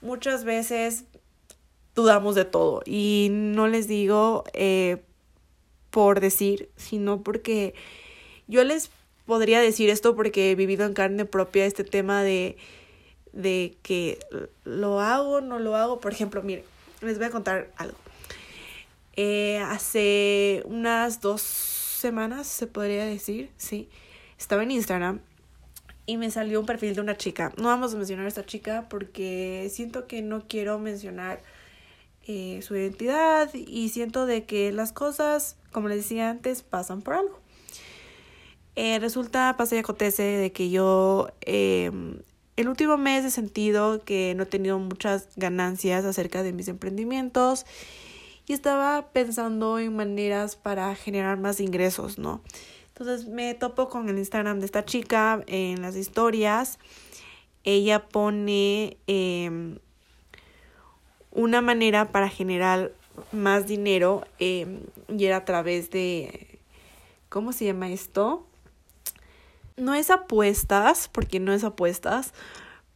muchas 0.00 0.44
veces 0.44 1.04
dudamos 1.94 2.34
de 2.34 2.46
todo 2.46 2.82
y 2.86 3.28
no 3.30 3.68
les 3.68 3.86
digo 3.86 4.44
eh, 4.54 5.02
por 5.90 6.20
decir, 6.20 6.70
sino 6.76 7.22
porque 7.22 7.74
yo 8.48 8.64
les 8.64 8.90
podría 9.26 9.60
decir 9.60 9.90
esto 9.90 10.16
porque 10.16 10.50
he 10.50 10.54
vivido 10.54 10.86
en 10.86 10.94
carne 10.94 11.24
propia 11.24 11.66
este 11.66 11.84
tema 11.84 12.22
de, 12.22 12.56
de 13.32 13.76
que 13.82 14.18
lo 14.64 15.00
hago, 15.00 15.40
no 15.40 15.58
lo 15.58 15.76
hago. 15.76 16.00
Por 16.00 16.12
ejemplo, 16.12 16.42
miren, 16.42 16.64
les 17.00 17.18
voy 17.18 17.26
a 17.26 17.30
contar 17.30 17.70
algo. 17.76 17.96
Eh, 19.16 19.58
hace 19.58 20.62
unas 20.64 21.20
dos 21.20 21.42
semanas, 21.42 22.46
se 22.46 22.66
podría 22.66 23.04
decir, 23.04 23.50
sí, 23.56 23.88
estaba 24.38 24.62
en 24.62 24.70
Instagram 24.70 25.20
y 26.06 26.16
me 26.16 26.30
salió 26.30 26.60
un 26.60 26.66
perfil 26.66 26.94
de 26.94 27.00
una 27.00 27.16
chica. 27.16 27.52
No 27.56 27.64
vamos 27.64 27.94
a 27.94 27.96
mencionar 27.96 28.24
a 28.24 28.28
esta 28.28 28.44
chica 28.44 28.86
porque 28.88 29.68
siento 29.70 30.06
que 30.06 30.22
no 30.22 30.46
quiero 30.48 30.78
mencionar 30.78 31.42
eh, 32.26 32.60
su 32.62 32.74
identidad 32.74 33.52
y 33.54 33.90
siento 33.90 34.26
de 34.26 34.44
que 34.44 34.72
las 34.72 34.92
cosas, 34.92 35.56
como 35.72 35.88
les 35.88 35.98
decía 35.98 36.30
antes, 36.30 36.62
pasan 36.62 37.02
por 37.02 37.14
algo. 37.14 37.40
Eh, 38.76 38.98
resulta, 38.98 39.54
pasa 39.56 39.76
y 39.76 39.78
acontece 39.78 40.22
de 40.22 40.52
que 40.52 40.70
yo 40.70 41.28
em, 41.42 42.18
el 42.56 42.68
último 42.68 42.96
mes 42.96 43.24
he 43.24 43.30
sentido 43.30 44.04
que 44.04 44.34
no 44.36 44.44
he 44.44 44.46
tenido 44.46 44.78
muchas 44.78 45.28
ganancias 45.36 46.04
acerca 46.04 46.42
de 46.42 46.52
mis 46.52 46.68
emprendimientos 46.68 47.66
y 48.50 48.52
estaba 48.52 49.12
pensando 49.12 49.78
en 49.78 49.94
maneras 49.94 50.56
para 50.56 50.92
generar 50.96 51.38
más 51.38 51.60
ingresos, 51.60 52.18
¿no? 52.18 52.42
Entonces 52.88 53.28
me 53.28 53.54
topo 53.54 53.88
con 53.88 54.08
el 54.08 54.18
Instagram 54.18 54.58
de 54.58 54.66
esta 54.66 54.84
chica 54.84 55.44
en 55.46 55.80
las 55.82 55.94
historias. 55.94 56.80
Ella 57.62 58.08
pone 58.08 58.96
em, 59.06 59.78
una 61.30 61.60
manera 61.60 62.10
para 62.10 62.28
generar 62.28 62.90
más 63.30 63.68
dinero 63.68 64.24
em, 64.40 64.80
y 65.08 65.26
era 65.26 65.36
a 65.36 65.44
través 65.44 65.90
de, 65.90 66.58
¿cómo 67.28 67.52
se 67.52 67.66
llama 67.66 67.90
esto? 67.90 68.46
no 69.76 69.94
es 69.94 70.10
apuestas, 70.10 71.08
porque 71.08 71.38
no 71.38 71.52
es 71.52 71.62
apuestas, 71.62 72.34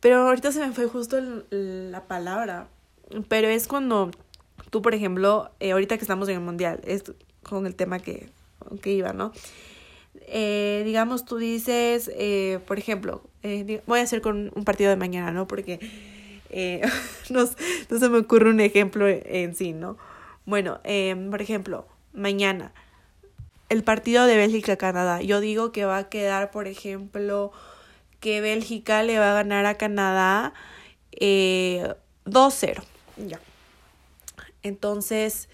pero 0.01 0.29
ahorita 0.29 0.51
se 0.51 0.67
me 0.67 0.73
fue 0.73 0.87
justo 0.87 1.17
la 1.51 2.09
palabra. 2.09 2.67
Pero 3.29 3.49
es 3.49 3.69
cuando 3.69 4.11
tú, 4.71 4.83
por 4.83 4.95
ejemplo, 4.95 5.51
eh, 5.61 5.73
ahorita 5.73 5.97
que 5.97 6.03
estamos 6.03 6.29
en 6.29 6.37
el 6.37 6.41
mundial, 6.41 6.81
es 6.85 7.05
con 7.43 7.67
el 7.67 7.75
tema 7.75 7.99
que, 7.99 8.29
que 8.83 8.93
iba, 8.93 9.13
¿no? 9.13 9.33
Eh, 10.27 10.83
digamos, 10.85 11.25
tú 11.25 11.37
dices, 11.37 12.11
eh, 12.15 12.61
por 12.67 12.79
ejemplo, 12.79 13.23
eh, 13.43 13.83
voy 13.87 14.01
a 14.01 14.03
hacer 14.03 14.21
con 14.21 14.53
un 14.55 14.65
partido 14.65 14.91
de 14.91 14.97
mañana, 14.97 15.33
¿no? 15.33 15.47
Porque 15.47 15.81
no, 17.31 17.45
no, 17.91 17.99
se 17.99 18.09
me 18.09 18.19
ocurre 18.19 18.51
un 18.51 18.61
ejemplo 18.61 19.09
en 19.09 19.55
sí, 19.55 19.73
¿no? 19.73 19.97
Bueno, 20.47 20.81
por 21.31 21.43
ejemplo, 21.43 21.87
mañana 22.13 22.73
el 23.69 23.83
partido 23.83 24.27
de 24.27 24.37
Bélgica-Canadá. 24.37 25.21
Yo 25.23 25.41
digo 25.41 25.73
que 25.73 25.85
va 25.85 25.99
a 25.99 26.09
quedar, 26.09 26.51
por 26.51 26.67
ejemplo, 26.67 27.53
que 28.21 28.41
Bélgica 28.41 29.03
le 29.03 29.19
va 29.19 29.33
a 29.33 29.35
ganar 29.35 29.67
a 29.67 29.75
Canadá 29.75 30.55
eh, 31.13 31.95
2-0. 32.27 32.83
Ya. 33.17 33.41
Entonces, 34.65 35.49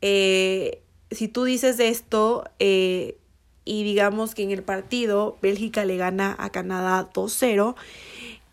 eh, 0.00 0.82
si 1.10 1.28
tú 1.28 1.44
dices 1.44 1.78
esto 1.78 2.44
eh, 2.58 3.16
y 3.64 3.84
digamos 3.84 4.34
que 4.34 4.42
en 4.42 4.50
el 4.50 4.62
partido 4.62 5.38
Bélgica 5.42 5.84
le 5.84 5.96
gana 5.96 6.34
a 6.38 6.50
Canadá 6.50 7.10
2-0, 7.12 7.76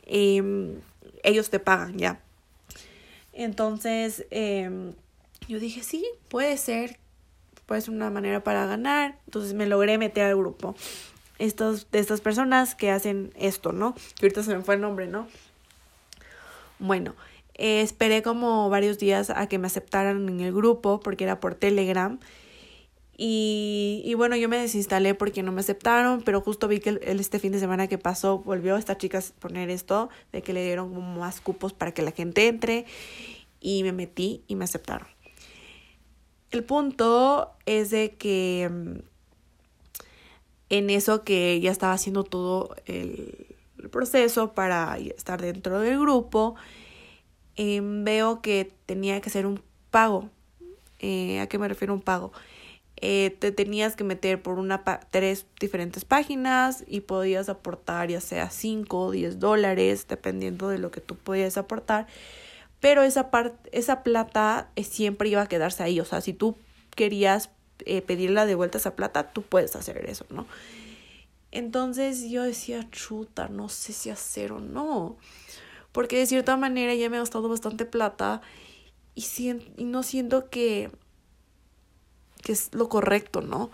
em, 0.06 0.76
ellos 1.24 1.50
te 1.50 1.60
pagan 1.60 1.98
ya. 1.98 2.20
Entonces, 3.32 4.26
em, 4.30 4.94
yo 5.48 5.60
dije, 5.60 5.82
sí, 5.84 6.06
puede 6.30 6.58
ser, 6.58 7.00
puede 7.66 7.82
ser 7.82 7.94
una 7.94 8.10
manera 8.10 8.44
para 8.44 8.66
ganar. 8.66 9.18
Entonces 9.26 9.54
me 9.54 9.66
logré 9.66 9.98
meter 9.98 10.26
al 10.26 10.36
grupo. 10.36 10.76
Estos, 11.40 11.90
de 11.92 12.00
estas 12.00 12.22
personas 12.22 12.76
que 12.76 12.92
hacen 12.92 13.34
esto, 13.38 13.72
¿no? 13.72 13.96
Que 14.20 14.26
ahorita 14.26 14.44
se 14.44 14.56
me 14.56 14.64
fue 14.64 14.76
el 14.76 14.82
nombre, 14.82 15.08
¿no? 15.08 15.28
Bueno, 16.80 17.16
eh, 17.56 17.82
esperé 17.82 18.22
como 18.22 18.70
varios 18.70 18.98
días 18.98 19.30
a 19.30 19.48
que 19.48 19.58
me 19.60 19.68
aceptaran 19.68 20.28
en 20.30 20.40
el 20.40 20.54
grupo 20.54 21.00
porque 21.00 21.24
era 21.24 21.40
por 21.40 21.56
Telegram. 21.56 22.20
Y, 23.16 24.02
y, 24.06 24.16
bueno, 24.16 24.36
yo 24.36 24.50
me 24.50 24.58
desinstalé 24.58 25.14
porque 25.14 25.44
no 25.44 25.52
me 25.52 25.62
aceptaron, 25.62 26.24
pero 26.24 26.42
justo 26.42 26.68
vi 26.68 26.80
que 26.80 26.90
el, 26.90 27.20
este 27.20 27.38
fin 27.38 27.52
de 27.52 27.60
semana 27.60 27.88
que 27.88 28.00
pasó 28.00 28.40
volvió 28.40 28.76
esta 28.76 28.98
chica 28.98 29.20
a 29.20 29.40
poner 29.40 29.70
esto, 29.70 30.10
de 30.32 30.42
que 30.42 30.52
le 30.52 30.64
dieron 30.64 30.94
como 30.94 31.20
más 31.20 31.40
cupos 31.40 31.74
para 31.74 31.94
que 31.94 32.02
la 32.02 32.12
gente 32.12 32.48
entre 32.48 32.86
y 33.60 33.84
me 33.84 33.94
metí 33.94 34.44
y 34.48 34.56
me 34.56 34.66
aceptaron. 34.66 35.08
El 36.52 36.64
punto 36.64 37.52
es 37.66 37.90
de 37.90 38.16
que 38.16 38.70
mm, 38.72 39.00
en 40.70 40.90
eso 40.90 41.24
que 41.24 41.60
ya 41.62 41.72
estaba 41.72 41.94
haciendo 41.94 42.24
todo 42.24 42.76
el, 42.86 43.48
proceso 43.92 44.54
para 44.54 44.98
estar 44.98 45.42
dentro 45.42 45.80
del 45.82 46.00
grupo, 46.00 46.56
em, 47.56 48.04
veo 48.04 48.42
que 48.42 48.72
tenía 48.86 49.20
que 49.22 49.30
hacer 49.30 49.46
un 49.46 49.62
pago. 49.92 50.30
Eh, 51.00 51.40
¿A 51.40 51.48
qué 51.48 51.58
me 51.58 51.68
refiero 51.68 51.94
un 51.94 52.02
pago? 52.02 52.32
Eh, 52.98 53.36
te 53.40 53.52
tenías 53.52 53.96
que 53.96 54.04
meter 54.04 54.42
por 54.42 54.60
una 54.60 54.84
tres 55.12 55.46
diferentes 55.60 56.06
páginas 56.06 56.86
y 56.88 57.02
podías 57.02 57.50
aportar 57.50 58.10
ya 58.10 58.22
sea 58.22 58.50
5 58.50 59.00
o 59.00 59.12
10 59.12 59.40
dólares, 59.40 60.08
dependiendo 60.08 60.70
de 60.70 60.78
lo 60.78 60.92
que 60.92 61.02
tú 61.02 61.16
podías 61.16 61.58
aportar. 61.58 62.08
Pero 62.80 63.04
esa, 63.04 63.30
esa 63.72 64.04
plata 64.04 64.70
eh, 64.76 64.84
siempre 64.84 65.30
iba 65.30 65.42
a 65.42 65.48
quedarse 65.48 65.84
ahí. 65.84 66.00
O 66.00 66.06
sea, 66.06 66.22
si 66.22 66.34
tú 66.34 66.56
querías 66.96 67.50
pedirla 68.06 68.46
de 68.46 68.56
vuelta 68.56 68.78
esa 68.78 68.96
plata, 68.96 69.34
tú 69.34 69.42
puedes 69.42 69.76
hacer 69.76 70.10
eso, 70.10 70.26
¿no? 70.30 70.48
Entonces 71.54 72.30
yo 72.32 72.42
decía, 72.42 72.90
chuta, 72.90 73.48
no 73.48 73.70
sé 73.70 73.94
si 73.94 74.10
hacer 74.10 74.52
o 74.54 74.60
no. 74.60 75.18
Porque 75.94 76.18
de 76.18 76.26
cierta 76.26 76.58
manera 76.58 76.94
ya 76.94 77.10
me 77.10 77.16
ha 77.16 77.22
gastado 77.22 77.48
bastante 77.48 77.86
plata 77.86 78.42
y, 79.16 79.26
y 79.78 79.84
no 79.86 80.04
siento 80.04 80.50
que 80.50 80.92
que 82.44 82.52
es 82.52 82.70
lo 82.74 82.90
correcto, 82.90 83.42
¿no? 83.42 83.72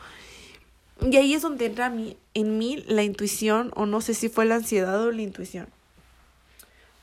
Y 1.02 1.18
ahí 1.18 1.34
es 1.34 1.42
donde 1.42 1.66
entra 1.66 1.90
mi, 1.90 2.18
en 2.34 2.58
mí 2.58 2.84
la 2.88 3.04
intuición, 3.04 3.72
o 3.76 3.86
no 3.86 4.00
sé 4.00 4.14
si 4.14 4.30
fue 4.30 4.46
la 4.46 4.56
ansiedad 4.56 5.02
o 5.02 5.12
la 5.12 5.22
intuición. 5.22 5.68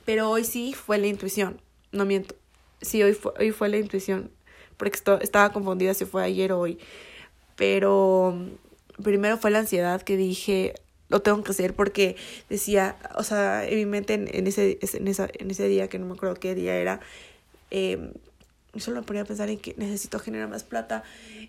Pero 0.05 0.31
hoy 0.31 0.45
sí 0.45 0.75
fue 0.75 0.99
la 0.99 1.09
intuición, 1.09 1.61
no 1.93 2.05
miento. 2.05 2.37
Sí, 2.81 3.03
hoy 3.03 3.15
fue, 3.15 3.33
hoy 3.39 3.51
fue 3.51 3.69
la 3.69 3.79
intuición, 3.79 4.31
porque 4.77 4.99
estaba 5.21 5.53
confundida 5.53 5.93
si 5.95 6.05
fue 6.05 6.23
ayer 6.23 6.53
o 6.53 6.61
hoy. 6.61 6.79
Pero 7.57 8.39
primero 9.03 9.39
fue 9.39 9.51
la 9.51 9.61
ansiedad 9.61 10.03
que 10.03 10.17
dije, 10.17 10.75
lo 11.09 11.23
tengo 11.23 11.43
que 11.45 11.53
hacer 11.53 11.75
porque 11.75 12.17
decía, 12.49 12.97
o 13.15 13.23
sea, 13.23 13.67
en 13.67 13.77
mi 13.77 13.87
mente 13.87 14.15
en, 14.15 14.47
ese, 14.47 14.79
en, 14.81 15.09
esa, 15.09 15.29
en 15.33 15.51
ese 15.51 15.69
día, 15.69 15.89
que 15.89 15.99
no 15.99 16.07
me 16.07 16.15
acuerdo 16.15 16.35
qué 16.35 16.55
día 16.55 16.77
era, 16.77 17.01
eh, 17.71 18.13
solo 18.81 19.01
me 19.01 19.07
ponía 19.07 19.23
a 19.23 19.25
pensar 19.25 19.49
en 19.49 19.59
que 19.59 19.75
necesito 19.77 20.19
generar 20.19 20.49
más 20.49 20.65
plata, 20.65 21.03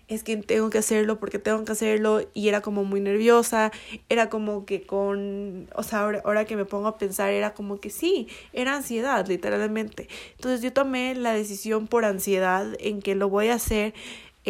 es 0.08 0.22
que 0.22 0.36
tengo 0.38 0.70
que 0.70 0.78
hacerlo 0.78 1.18
porque 1.18 1.38
tengo 1.38 1.64
que 1.64 1.72
hacerlo 1.72 2.22
y 2.34 2.48
era 2.48 2.60
como 2.60 2.84
muy 2.84 3.00
nerviosa, 3.00 3.70
era 4.08 4.30
como 4.30 4.64
que 4.64 4.82
con, 4.82 5.68
o 5.74 5.82
sea, 5.82 6.00
ahora, 6.00 6.22
ahora 6.24 6.44
que 6.44 6.56
me 6.56 6.64
pongo 6.64 6.88
a 6.88 6.98
pensar 6.98 7.30
era 7.30 7.54
como 7.54 7.80
que 7.80 7.90
sí, 7.90 8.28
era 8.52 8.76
ansiedad 8.76 9.26
literalmente. 9.26 10.08
Entonces 10.36 10.62
yo 10.62 10.72
tomé 10.72 11.14
la 11.14 11.32
decisión 11.32 11.86
por 11.86 12.04
ansiedad 12.04 12.66
en 12.80 13.02
que 13.02 13.14
lo 13.14 13.28
voy 13.28 13.48
a 13.48 13.54
hacer. 13.54 13.94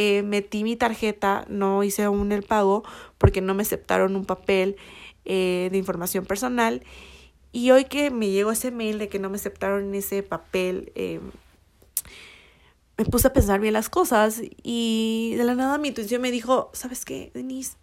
Eh, 0.01 0.23
metí 0.23 0.63
mi 0.63 0.77
tarjeta, 0.77 1.45
no 1.49 1.83
hice 1.83 2.05
aún 2.05 2.31
el 2.31 2.45
pago 2.45 2.85
porque 3.19 3.41
no 3.41 3.55
me 3.55 3.63
aceptaron 3.63 4.15
un 4.15 4.27
papel 4.27 4.77
eh, 5.25 5.71
de 5.73 5.77
información 5.77 6.25
personal. 6.25 6.85
Y 7.51 7.73
hoy 7.73 7.87
que 7.87 8.13
me 8.13 8.29
llegó 8.31 8.53
ese 8.53 8.71
mail 8.71 9.01
de 9.01 9.09
que 9.09 9.19
no 9.19 9.29
me 9.29 9.39
aceptaron 9.39 9.93
ese 9.97 10.23
papel, 10.23 10.93
eh, 10.95 11.19
me 12.97 13.07
puse 13.07 13.27
a 13.27 13.33
pensar 13.33 13.59
bien 13.59 13.73
las 13.73 13.89
cosas 13.89 14.41
y 14.63 15.35
de 15.37 15.43
la 15.43 15.57
nada 15.57 15.79
mi 15.79 15.89
intuición 15.89 16.23
me 16.23 16.31
dijo, 16.31 16.71
¿sabes 16.75 17.05
qué, 17.05 17.33
Denise? 17.35 17.77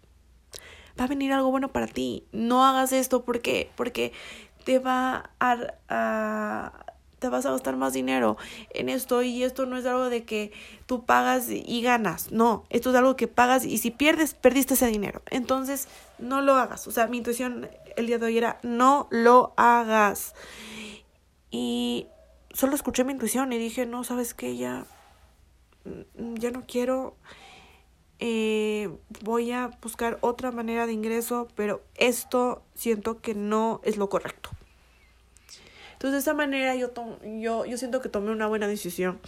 Va 0.98 1.04
a 1.04 1.08
venir 1.08 1.34
algo 1.34 1.50
bueno 1.50 1.70
para 1.70 1.86
ti. 1.86 2.24
No 2.32 2.64
hagas 2.64 2.94
esto, 2.94 3.26
¿por 3.26 3.42
qué? 3.42 3.70
Porque 3.76 4.12
te 4.64 4.78
va 4.78 5.32
a, 5.38 6.85
te 7.18 7.28
vas 7.28 7.46
a 7.46 7.50
gastar 7.50 7.76
más 7.76 7.92
dinero 7.92 8.36
en 8.70 8.88
esto 8.88 9.22
y 9.22 9.42
esto 9.42 9.66
no 9.66 9.76
es 9.76 9.86
algo 9.86 10.10
de 10.10 10.24
que 10.24 10.52
tú 10.86 11.04
pagas 11.04 11.48
y 11.48 11.82
ganas. 11.82 12.32
No, 12.32 12.64
esto 12.70 12.90
es 12.90 12.96
algo 12.96 13.16
que 13.16 13.28
pagas 13.28 13.64
y 13.64 13.78
si 13.78 13.90
pierdes, 13.90 14.34
perdiste 14.34 14.74
ese 14.74 14.86
dinero. 14.86 15.22
Entonces, 15.30 15.88
no 16.18 16.42
lo 16.42 16.54
hagas. 16.54 16.86
O 16.86 16.90
sea, 16.90 17.06
mi 17.06 17.18
intuición 17.18 17.68
el 17.96 18.06
día 18.06 18.18
de 18.18 18.26
hoy 18.26 18.38
era, 18.38 18.58
no 18.62 19.08
lo 19.10 19.54
hagas. 19.56 20.34
Y 21.50 22.06
solo 22.52 22.74
escuché 22.74 23.04
mi 23.04 23.12
intuición 23.12 23.52
y 23.52 23.58
dije, 23.58 23.86
no, 23.86 24.04
¿sabes 24.04 24.34
qué? 24.34 24.56
Ya 24.56 24.84
ya 26.18 26.50
no 26.50 26.64
quiero, 26.66 27.16
eh, 28.18 28.90
voy 29.22 29.52
a 29.52 29.70
buscar 29.82 30.18
otra 30.20 30.50
manera 30.50 30.86
de 30.86 30.92
ingreso, 30.92 31.48
pero 31.54 31.82
esto 31.94 32.62
siento 32.74 33.20
que 33.20 33.34
no 33.34 33.80
es 33.84 33.96
lo 33.96 34.08
correcto. 34.08 34.50
Entonces 35.96 36.12
de 36.12 36.18
esa 36.18 36.34
manera 36.34 36.74
yo, 36.74 36.92
yo, 37.40 37.64
yo 37.64 37.78
siento 37.78 38.02
que 38.02 38.10
tomé 38.10 38.30
una 38.30 38.46
buena 38.46 38.68
decisión. 38.68 39.18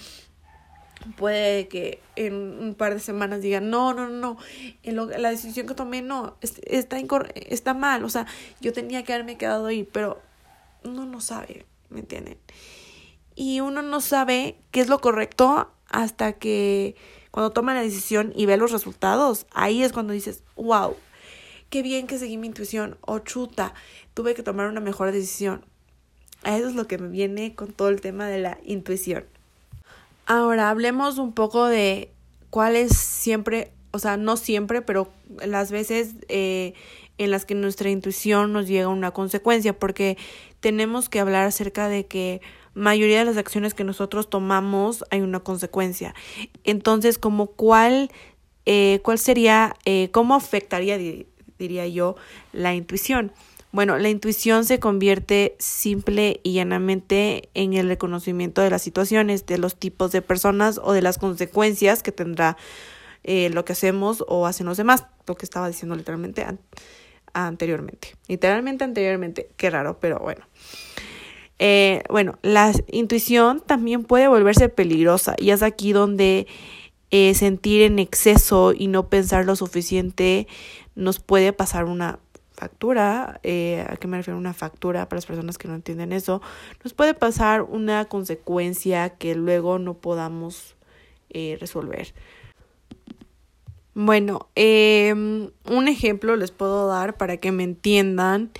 Puede 1.17 1.69
que 1.69 2.03
en 2.15 2.35
un 2.35 2.75
par 2.75 2.93
de 2.93 3.01
semanas 3.01 3.41
digan, 3.41 3.71
no, 3.71 3.95
no, 3.95 4.09
no, 4.09 4.37
no, 4.85 5.07
la 5.07 5.31
decisión 5.31 5.67
que 5.67 5.75
tomé 5.75 6.03
no, 6.03 6.37
está, 6.41 6.99
está 7.35 7.73
mal, 7.73 8.05
o 8.05 8.11
sea, 8.11 8.27
yo 8.61 8.73
tenía 8.73 9.05
que 9.05 9.15
haberme 9.15 9.39
quedado 9.39 9.67
ahí, 9.67 9.85
pero 9.85 10.21
uno 10.85 11.07
no 11.07 11.21
sabe, 11.21 11.65
¿me 11.89 12.01
entienden? 12.01 12.37
Y 13.35 13.61
uno 13.61 13.81
no 13.81 14.01
sabe 14.01 14.59
qué 14.73 14.81
es 14.81 14.89
lo 14.89 15.01
correcto 15.01 15.71
hasta 15.89 16.33
que 16.33 16.97
cuando 17.31 17.53
toma 17.53 17.75
la 17.75 17.83
decisión 17.83 18.33
y 18.35 18.47
ve 18.47 18.57
los 18.57 18.73
resultados, 18.73 19.47
ahí 19.53 19.83
es 19.83 19.93
cuando 19.93 20.13
dices, 20.13 20.43
wow, 20.57 20.97
qué 21.71 21.83
bien 21.83 22.07
que 22.07 22.19
seguí 22.19 22.37
mi 22.37 22.49
intuición, 22.49 22.99
o 23.03 23.21
chuta, 23.21 23.73
tuve 24.13 24.35
que 24.35 24.43
tomar 24.43 24.69
una 24.69 24.81
mejor 24.81 25.13
decisión. 25.13 25.65
Eso 26.45 26.69
es 26.69 26.75
lo 26.75 26.87
que 26.87 26.99
me 26.99 27.09
viene 27.09 27.55
con 27.55 27.73
todo 27.73 27.89
el 27.89 28.01
tema 28.01 28.27
de 28.27 28.39
la 28.39 28.59
intuición. 28.65 29.25
Ahora 30.27 30.71
hablemos 30.71 31.19
un 31.19 31.33
poco 31.33 31.67
de 31.67 32.11
cuál 32.51 32.77
es 32.77 32.97
siempre, 32.97 33.73
o 33.91 33.99
sea, 33.99 34.17
no 34.17 34.37
siempre, 34.37 34.83
pero 34.83 35.11
las 35.45 35.71
veces 35.71 36.15
eh, 36.29 36.75
en 37.19 37.31
las 37.31 37.45
que 37.45 37.55
nuestra 37.55 37.91
intuición 37.91 38.53
nos 38.53 38.69
llega 38.69 38.87
a 38.87 38.89
una 38.89 39.11
consecuencia, 39.11 39.79
porque 39.79 40.17
tenemos 40.61 41.09
que 41.09 41.21
hablar 41.21 41.47
acerca 41.47 41.89
de 41.89 42.07
que 42.07 42.41
mayoría 42.75 43.19
de 43.19 43.25
las 43.25 43.37
acciones 43.37 43.75
que 43.75 43.85
nosotros 43.85 44.31
tomamos 44.31 45.05
hay 45.11 45.21
una 45.21 45.41
consecuencia. 45.41 46.15
Entonces, 46.65 47.19
como 47.19 47.47
cuál, 47.49 48.11
eh, 48.67 49.01
cuál 49.03 49.19
sería, 49.19 49.77
eh, 49.85 50.11
cómo 50.13 50.35
afectaría, 50.35 50.99
diría 51.59 51.87
yo, 51.89 52.17
la 52.53 52.75
intuición. 52.75 53.33
Bueno, 53.71 53.99
la 53.99 54.09
intuición 54.09 54.65
se 54.65 54.81
convierte 54.81 55.55
simple 55.59 56.41
y 56.43 56.55
llanamente 56.55 57.51
en 57.53 57.75
el 57.75 57.89
reconocimiento 57.89 58.63
de 58.63 58.71
las 58.71 58.81
situaciones, 58.81 59.45
de 59.45 59.59
los 59.59 59.77
tipos 59.77 60.11
de 60.11 60.23
personas 60.23 60.81
o 60.83 60.93
de 60.93 61.03
las 61.03 61.19
consecuencias 61.19 62.03
que 62.03 62.11
tendrá 62.11 62.57
eh, 63.25 63.51
lo 63.51 63.67
que 63.67 63.75
hacemos 63.75 64.25
o 64.27 64.47
hacen 64.47 64.67
los 64.67 64.79
demás, 64.79 65.05
lo 65.27 65.35
que 65.35 65.45
estaba 65.45 65.69
diciendo 65.69 65.97
literalmente 65.97 66.47
anteriormente. 67.35 68.15
Literalmente 68.27 68.85
anteriormente, 68.85 69.51
qué 69.59 69.69
raro, 69.69 69.99
pero 70.01 70.19
bueno. 70.19 70.47
Eh, 71.59 72.05
bueno, 72.09 72.39
la 72.43 72.73
intuición 72.91 73.61
también 73.61 74.05
puede 74.05 74.29
volverse 74.29 74.69
peligrosa 74.71 75.35
y 75.39 75.51
es 75.51 75.63
aquí 75.63 75.93
donde 75.93 76.47
eh, 77.11 77.35
sentir 77.35 77.83
en 77.83 77.99
exceso 77.99 78.73
y 78.73 78.87
no 78.87 79.09
pensar 79.09 79.45
lo 79.45 79.57
suficiente 79.57 80.47
nos 80.95 81.21
puede 81.21 81.53
pasar 81.53 81.85
una 81.85 82.19
factura, 82.59 83.41
eh, 83.43 83.87
¿a 83.89 83.97
qué 83.97 84.09
me 84.09 84.17
refiero? 84.17 84.39
Una 84.39 84.55
factura 84.55 85.09
para 85.09 85.19
las 85.19 85.27
personas 85.27 85.59
que 85.59 85.69
no 85.69 85.75
entienden 85.75 86.13
eso, 86.13 86.43
nos 86.83 86.93
puede 86.93 87.15
pasar 87.15 87.63
una 87.63 88.07
consecuencia 88.07 89.11
que 89.11 89.35
luego 89.35 89.79
no 89.79 89.95
podamos 89.95 90.75
resolver. 91.61 92.15
Bueno, 93.95 94.49
em, 94.55 95.51
un 95.67 95.89
ejemplo 95.89 96.37
les 96.37 96.51
puedo 96.51 96.89
dar 96.89 97.17
para 97.17 97.37
que 97.37 97.53
me 97.53 97.65
entiendan. 97.65 98.51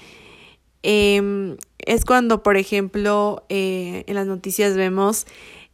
Eh, 0.83 1.57
es 1.89 2.05
cuando, 2.05 2.43
por 2.43 2.57
ejemplo, 2.57 3.45
eh, 3.49 4.05
en 4.07 4.15
las 4.15 4.27
noticias 4.27 4.77
vemos 4.77 5.27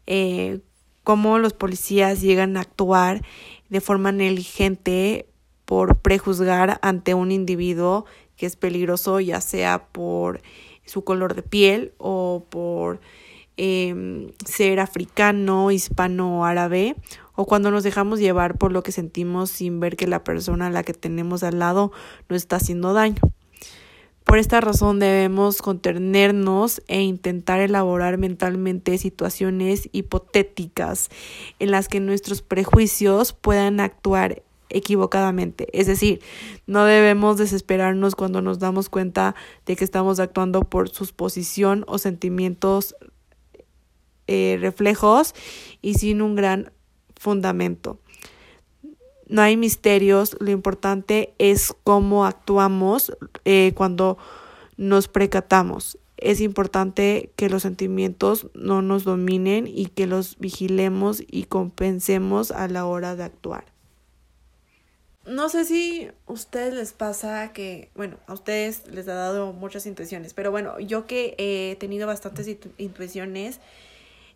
eh, 0.06 0.60
cómo 1.02 1.38
los 1.38 1.54
policías 1.54 2.20
llegan 2.20 2.56
a 2.56 2.60
actuar 2.60 3.22
de 3.68 3.80
forma 3.80 4.12
negligente 4.12 5.26
por 5.64 5.98
prejuzgar 5.98 6.78
ante 6.82 7.14
un 7.14 7.32
individuo 7.32 8.06
que 8.36 8.46
es 8.46 8.56
peligroso, 8.56 9.20
ya 9.20 9.40
sea 9.40 9.86
por 9.86 10.40
su 10.84 11.04
color 11.04 11.34
de 11.34 11.42
piel 11.42 11.92
o 11.98 12.46
por 12.50 13.00
em, 13.56 14.32
ser 14.44 14.80
africano, 14.80 15.70
hispano, 15.70 16.44
árabe 16.44 16.96
o 17.36 17.46
cuando 17.46 17.70
nos 17.70 17.84
dejamos 17.84 18.20
llevar 18.20 18.58
por 18.58 18.72
lo 18.72 18.82
que 18.82 18.92
sentimos 18.92 19.50
sin 19.50 19.80
ver 19.80 19.96
que 19.96 20.06
la 20.06 20.24
persona 20.24 20.66
a 20.66 20.70
la 20.70 20.82
que 20.82 20.94
tenemos 20.94 21.42
al 21.42 21.58
lado 21.58 21.92
nos 22.28 22.36
está 22.36 22.56
haciendo 22.56 22.92
daño. 22.92 23.20
Por 24.24 24.38
esta 24.38 24.60
razón 24.60 25.00
debemos 25.00 25.60
contenernos 25.60 26.82
e 26.88 27.02
intentar 27.02 27.60
elaborar 27.60 28.16
mentalmente 28.16 28.96
situaciones 28.96 29.90
hipotéticas 29.92 31.10
en 31.58 31.70
las 31.70 31.88
que 31.88 32.00
nuestros 32.00 32.40
prejuicios 32.40 33.34
puedan 33.34 33.80
actuar 33.80 34.42
equivocadamente. 34.68 35.68
Es 35.78 35.86
decir, 35.86 36.20
no 36.66 36.84
debemos 36.84 37.36
desesperarnos 37.36 38.14
cuando 38.14 38.42
nos 38.42 38.58
damos 38.58 38.88
cuenta 38.88 39.34
de 39.66 39.76
que 39.76 39.84
estamos 39.84 40.20
actuando 40.20 40.62
por 40.64 40.88
suposición 40.88 41.84
o 41.86 41.98
sentimientos 41.98 42.96
eh, 44.26 44.56
reflejos 44.60 45.34
y 45.82 45.94
sin 45.94 46.22
un 46.22 46.34
gran 46.34 46.72
fundamento. 47.16 47.98
No 49.26 49.42
hay 49.42 49.56
misterios, 49.56 50.36
lo 50.40 50.50
importante 50.50 51.34
es 51.38 51.74
cómo 51.84 52.26
actuamos 52.26 53.16
eh, 53.44 53.72
cuando 53.74 54.18
nos 54.76 55.08
precatamos. 55.08 55.98
Es 56.16 56.40
importante 56.40 57.32
que 57.36 57.50
los 57.50 57.62
sentimientos 57.62 58.48
no 58.54 58.80
nos 58.82 59.04
dominen 59.04 59.66
y 59.66 59.86
que 59.86 60.06
los 60.06 60.38
vigilemos 60.38 61.22
y 61.26 61.44
compensemos 61.44 62.50
a 62.50 62.68
la 62.68 62.86
hora 62.86 63.16
de 63.16 63.24
actuar. 63.24 63.73
No 65.26 65.48
sé 65.48 65.64
si 65.64 66.08
a 66.26 66.32
ustedes 66.32 66.74
les 66.74 66.92
pasa 66.92 67.52
que, 67.52 67.90
bueno, 67.94 68.18
a 68.26 68.34
ustedes 68.34 68.86
les 68.88 69.08
ha 69.08 69.14
dado 69.14 69.52
muchas 69.54 69.86
intuiciones, 69.86 70.34
pero 70.34 70.50
bueno, 70.50 70.78
yo 70.80 71.06
que 71.06 71.34
he 71.38 71.76
tenido 71.76 72.06
bastantes 72.06 72.58
intuiciones, 72.76 73.60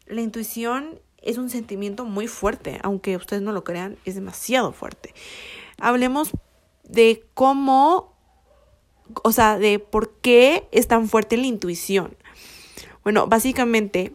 la 0.06 0.22
intuición 0.22 0.98
es 1.20 1.36
un 1.36 1.50
sentimiento 1.50 2.06
muy 2.06 2.26
fuerte, 2.26 2.78
aunque 2.82 3.16
ustedes 3.16 3.42
no 3.42 3.52
lo 3.52 3.64
crean, 3.64 3.98
es 4.06 4.14
demasiado 4.14 4.72
fuerte. 4.72 5.12
Hablemos 5.78 6.30
de 6.84 7.22
cómo, 7.34 8.16
o 9.22 9.32
sea, 9.32 9.58
de 9.58 9.78
por 9.78 10.14
qué 10.20 10.68
es 10.72 10.88
tan 10.88 11.08
fuerte 11.08 11.36
la 11.36 11.46
intuición. 11.46 12.16
Bueno, 13.02 13.26
básicamente 13.26 14.12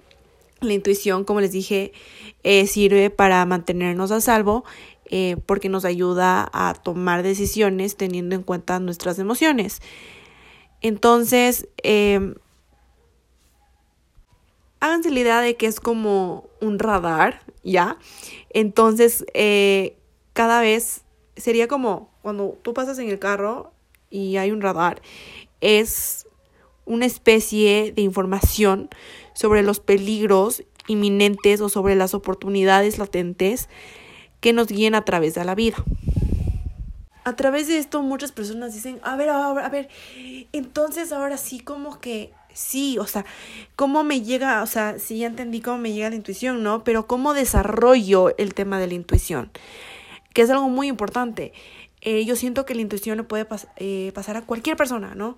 la 0.60 0.74
intuición, 0.74 1.24
como 1.24 1.42
les 1.42 1.52
dije, 1.52 1.94
eh, 2.44 2.68
sirve 2.68 3.10
para 3.10 3.46
mantenernos 3.46 4.12
a 4.12 4.22
salvo 4.22 4.64
eh, 5.16 5.38
porque 5.46 5.70
nos 5.70 5.86
ayuda 5.86 6.50
a 6.54 6.74
tomar 6.74 7.22
decisiones 7.22 7.98
teniendo 7.98 8.34
en 8.34 8.42
cuenta 8.42 8.80
nuestras 8.80 9.20
emociones. 9.20 9.80
Entonces, 10.82 11.68
eh, 11.84 12.34
háganse 14.80 15.12
la 15.12 15.20
idea 15.20 15.42
de 15.42 15.56
que 15.56 15.68
es 15.68 15.80
como 15.80 16.48
un 16.62 16.80
radar, 16.80 17.44
¿ya? 17.64 18.00
Entonces, 18.50 19.24
eh, 19.36 19.96
cada 20.34 20.62
vez 20.62 21.04
sería 21.38 21.68
como 21.68 22.10
cuando 22.24 22.58
tú 22.64 22.74
pasas 22.74 22.98
en 22.98 23.08
el 23.08 23.20
carro 23.20 23.72
y 24.10 24.38
hay 24.38 24.50
un 24.50 24.62
radar, 24.62 25.00
es 25.62 26.26
una 26.86 27.06
especie 27.06 27.92
de 27.92 28.02
información 28.02 28.90
sobre 29.36 29.62
los 29.62 29.80
peligros 29.80 30.64
inminentes 30.88 31.62
o 31.62 31.70
sobre 31.70 31.94
las 31.94 32.16
oportunidades 32.16 32.98
latentes 32.98 33.70
que 34.44 34.52
nos 34.52 34.68
guíen 34.68 34.94
a 34.94 35.06
través 35.06 35.36
de 35.36 35.46
la 35.46 35.56
vida. 35.56 35.78
A 37.24 37.34
través 37.38 37.70
de 37.70 37.78
esto 37.78 38.02
muchas 38.02 38.34
personas 38.34 38.74
dicen, 38.74 39.00
a 39.02 39.16
ver, 39.16 39.30
a 39.30 39.54
ver, 39.54 39.64
a 39.64 39.70
ver, 39.70 39.88
entonces 40.52 41.14
ahora 41.14 41.38
sí 41.38 41.62
como 41.62 42.02
que 42.02 42.34
sí, 42.52 42.98
o 43.00 43.08
sea, 43.08 43.24
cómo 43.78 44.04
me 44.04 44.20
llega, 44.20 44.62
o 44.62 44.68
sea, 44.68 45.00
sí 45.00 45.20
ya 45.20 45.28
entendí 45.28 45.62
cómo 45.62 45.78
me 45.78 45.94
llega 45.94 46.10
la 46.10 46.18
intuición, 46.18 46.62
¿no? 46.62 46.84
Pero 46.84 47.08
cómo 47.08 47.34
desarrollo 47.34 48.36
el 48.38 48.54
tema 48.54 48.82
de 48.82 48.88
la 48.88 48.96
intuición, 48.96 49.50
que 50.34 50.42
es 50.42 50.50
algo 50.50 50.68
muy 50.68 50.90
importante. 50.90 51.54
Eh, 52.02 52.26
yo 52.26 52.36
siento 52.36 52.66
que 52.66 52.76
la 52.76 52.82
intuición 52.82 53.16
le 53.16 53.24
puede 53.24 53.48
eh, 53.78 54.12
pasar 54.14 54.36
a 54.36 54.42
cualquier 54.42 54.76
persona, 54.76 55.16
¿no? 55.16 55.38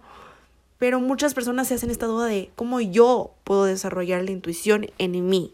Pero 0.80 1.00
muchas 1.00 1.36
personas 1.36 1.68
se 1.68 1.76
hacen 1.76 1.92
esta 1.92 2.08
duda 2.08 2.26
de 2.26 2.50
cómo 2.56 2.82
yo 2.82 3.36
puedo 3.44 3.66
desarrollar 3.66 4.24
la 4.24 4.32
intuición 4.32 4.88
en 4.98 5.30
mí. 5.30 5.54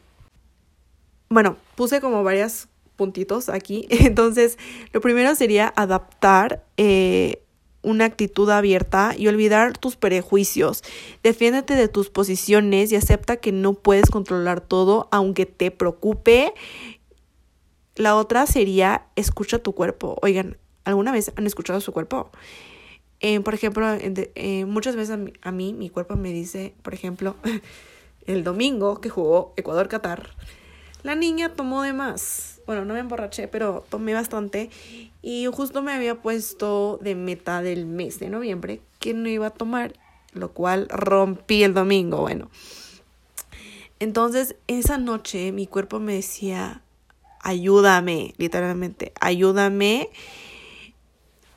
Bueno, 1.27 1.57
puse 1.75 1.99
como 1.99 2.23
varias 2.23 2.69
puntitos 3.01 3.49
aquí. 3.49 3.87
Entonces, 3.89 4.59
lo 4.93 5.01
primero 5.01 5.33
sería 5.33 5.73
adaptar 5.75 6.63
eh, 6.77 7.41
una 7.81 8.05
actitud 8.05 8.47
abierta 8.51 9.15
y 9.17 9.27
olvidar 9.27 9.75
tus 9.75 9.95
prejuicios. 9.95 10.83
Defiéndete 11.23 11.73
de 11.73 11.87
tus 11.87 12.11
posiciones 12.11 12.91
y 12.91 12.95
acepta 12.95 13.37
que 13.37 13.51
no 13.51 13.73
puedes 13.73 14.11
controlar 14.11 14.61
todo, 14.61 15.07
aunque 15.11 15.47
te 15.47 15.71
preocupe. 15.71 16.53
La 17.95 18.15
otra 18.15 18.45
sería 18.45 19.07
escucha 19.15 19.57
tu 19.57 19.73
cuerpo. 19.73 20.19
Oigan, 20.21 20.57
¿alguna 20.83 21.11
vez 21.11 21.31
han 21.37 21.47
escuchado 21.47 21.81
su 21.81 21.91
cuerpo? 21.91 22.29
Eh, 23.19 23.39
por 23.39 23.55
ejemplo, 23.55 23.87
eh, 23.99 24.65
muchas 24.65 24.95
veces 24.95 25.17
a 25.41 25.51
mí, 25.51 25.73
mi 25.73 25.89
cuerpo 25.89 26.17
me 26.17 26.31
dice, 26.31 26.75
por 26.83 26.93
ejemplo, 26.93 27.35
el 28.27 28.43
domingo 28.43 29.01
que 29.01 29.09
jugó 29.09 29.55
Ecuador-Qatar, 29.57 30.29
la 31.01 31.15
niña 31.15 31.55
tomó 31.55 31.81
de 31.81 31.93
más. 31.93 32.50
Bueno, 32.65 32.85
no 32.85 32.93
me 32.93 32.99
emborraché, 32.99 33.47
pero 33.47 33.83
tomé 33.89 34.13
bastante. 34.13 34.69
Y 35.21 35.47
justo 35.51 35.81
me 35.81 35.93
había 35.93 36.15
puesto 36.21 36.99
de 37.01 37.15
meta 37.15 37.61
del 37.61 37.85
mes 37.85 38.19
de 38.19 38.29
noviembre 38.29 38.81
que 38.99 39.13
no 39.13 39.29
iba 39.29 39.47
a 39.47 39.51
tomar, 39.51 39.93
lo 40.33 40.51
cual 40.51 40.87
rompí 40.89 41.63
el 41.63 41.73
domingo. 41.73 42.21
Bueno. 42.21 42.49
Entonces, 43.99 44.55
esa 44.67 44.97
noche 44.97 45.51
mi 45.51 45.67
cuerpo 45.67 45.99
me 45.99 46.13
decía, 46.13 46.81
ayúdame, 47.39 48.33
literalmente, 48.37 49.13
ayúdame. 49.19 50.09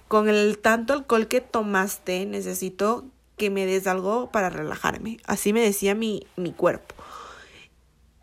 Con 0.09 0.29
el 0.29 0.59
tanto 0.59 0.93
alcohol 0.93 1.27
que 1.29 1.41
tomaste, 1.41 2.27
necesito 2.27 3.07
que 3.37 3.51
me 3.51 3.67
des 3.67 3.87
algo 3.87 4.31
para 4.31 4.51
relajarme. 4.51 5.19
Así 5.25 5.53
me 5.53 5.61
decía 5.61 5.95
mi, 5.95 6.27
mi 6.37 6.53
cuerpo. 6.53 6.95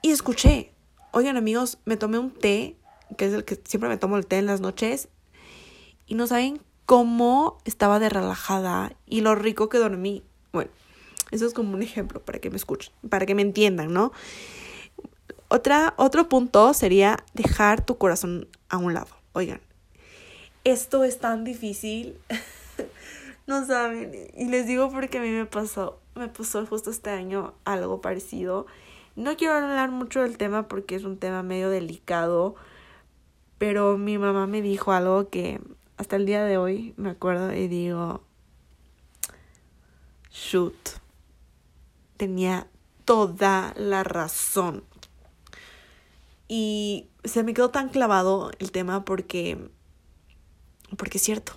Y 0.02 0.12
escuché, 0.12 0.71
Oigan 1.14 1.36
amigos, 1.36 1.78
me 1.86 1.98
tomé 1.98 2.20
un 2.20 2.32
té, 2.32 2.78
que 3.18 3.26
es 3.26 3.34
el 3.34 3.44
que 3.44 3.60
siempre 3.66 3.90
me 3.90 3.98
tomo 3.98 4.18
el 4.18 4.26
té 4.26 4.38
en 4.38 4.46
las 4.46 4.62
noches, 4.62 5.10
y 6.08 6.16
no 6.16 6.26
saben 6.26 6.62
cómo 6.86 7.58
estaba 7.66 8.00
de 8.00 8.10
relajada 8.10 8.94
y 9.06 9.22
lo 9.22 9.36
rico 9.36 9.70
que 9.70 9.78
dormí. 9.78 10.24
Bueno, 10.54 10.72
eso 11.32 11.46
es 11.46 11.54
como 11.54 11.74
un 11.74 11.82
ejemplo 11.82 12.22
para 12.22 12.40
que 12.40 12.50
me 12.50 12.56
escuchen, 12.56 12.94
para 13.10 13.26
que 13.26 13.36
me 13.36 13.42
entiendan, 13.42 13.94
¿no? 13.94 14.12
Otra, 15.50 15.94
otro 15.98 16.30
punto 16.30 16.74
sería 16.74 17.18
dejar 17.34 17.86
tu 17.86 17.98
corazón 17.98 18.48
a 18.70 18.78
un 18.78 18.94
lado. 18.94 19.10
Oigan, 19.34 19.60
esto 20.64 21.04
es 21.04 21.20
tan 21.20 21.44
difícil. 21.44 22.18
no 23.48 23.66
saben. 23.66 24.14
Y 24.38 24.46
les 24.46 24.66
digo 24.66 24.90
porque 24.90 25.18
a 25.18 25.22
mí 25.22 25.30
me 25.30 25.46
pasó, 25.46 26.00
me 26.16 26.30
pasó 26.30 26.66
justo 26.66 26.90
este 26.90 27.10
año 27.10 27.54
algo 27.66 28.00
parecido. 28.00 28.66
No 29.16 29.36
quiero 29.36 29.56
hablar 29.56 29.92
mucho 29.92 30.22
del 30.22 30.38
tema 30.38 30.68
porque 30.68 30.96
es 30.96 31.04
un 31.04 31.18
tema 31.18 31.44
medio 31.44 31.70
delicado, 31.70 32.56
pero 33.58 33.98
mi 33.98 34.18
mamá 34.18 34.48
me 34.48 34.62
dijo 34.62 34.94
algo 34.94 35.30
que 35.30 35.60
hasta 35.98 36.16
el 36.16 36.26
día 36.26 36.44
de 36.46 36.58
hoy 36.58 36.94
me 36.96 37.10
acuerdo 37.10 37.54
y 37.54 37.68
digo, 37.68 38.24
shoot, 40.32 40.74
tenía 42.16 42.68
toda 43.04 43.74
la 43.76 44.04
razón. 44.04 44.84
Y 46.48 47.10
se 47.24 47.44
me 47.44 47.54
quedó 47.54 47.70
tan 47.70 47.90
clavado 47.90 48.52
el 48.60 48.72
tema 48.72 49.04
porque, 49.04 49.70
porque 50.98 51.18
es 51.18 51.24
cierto. 51.24 51.54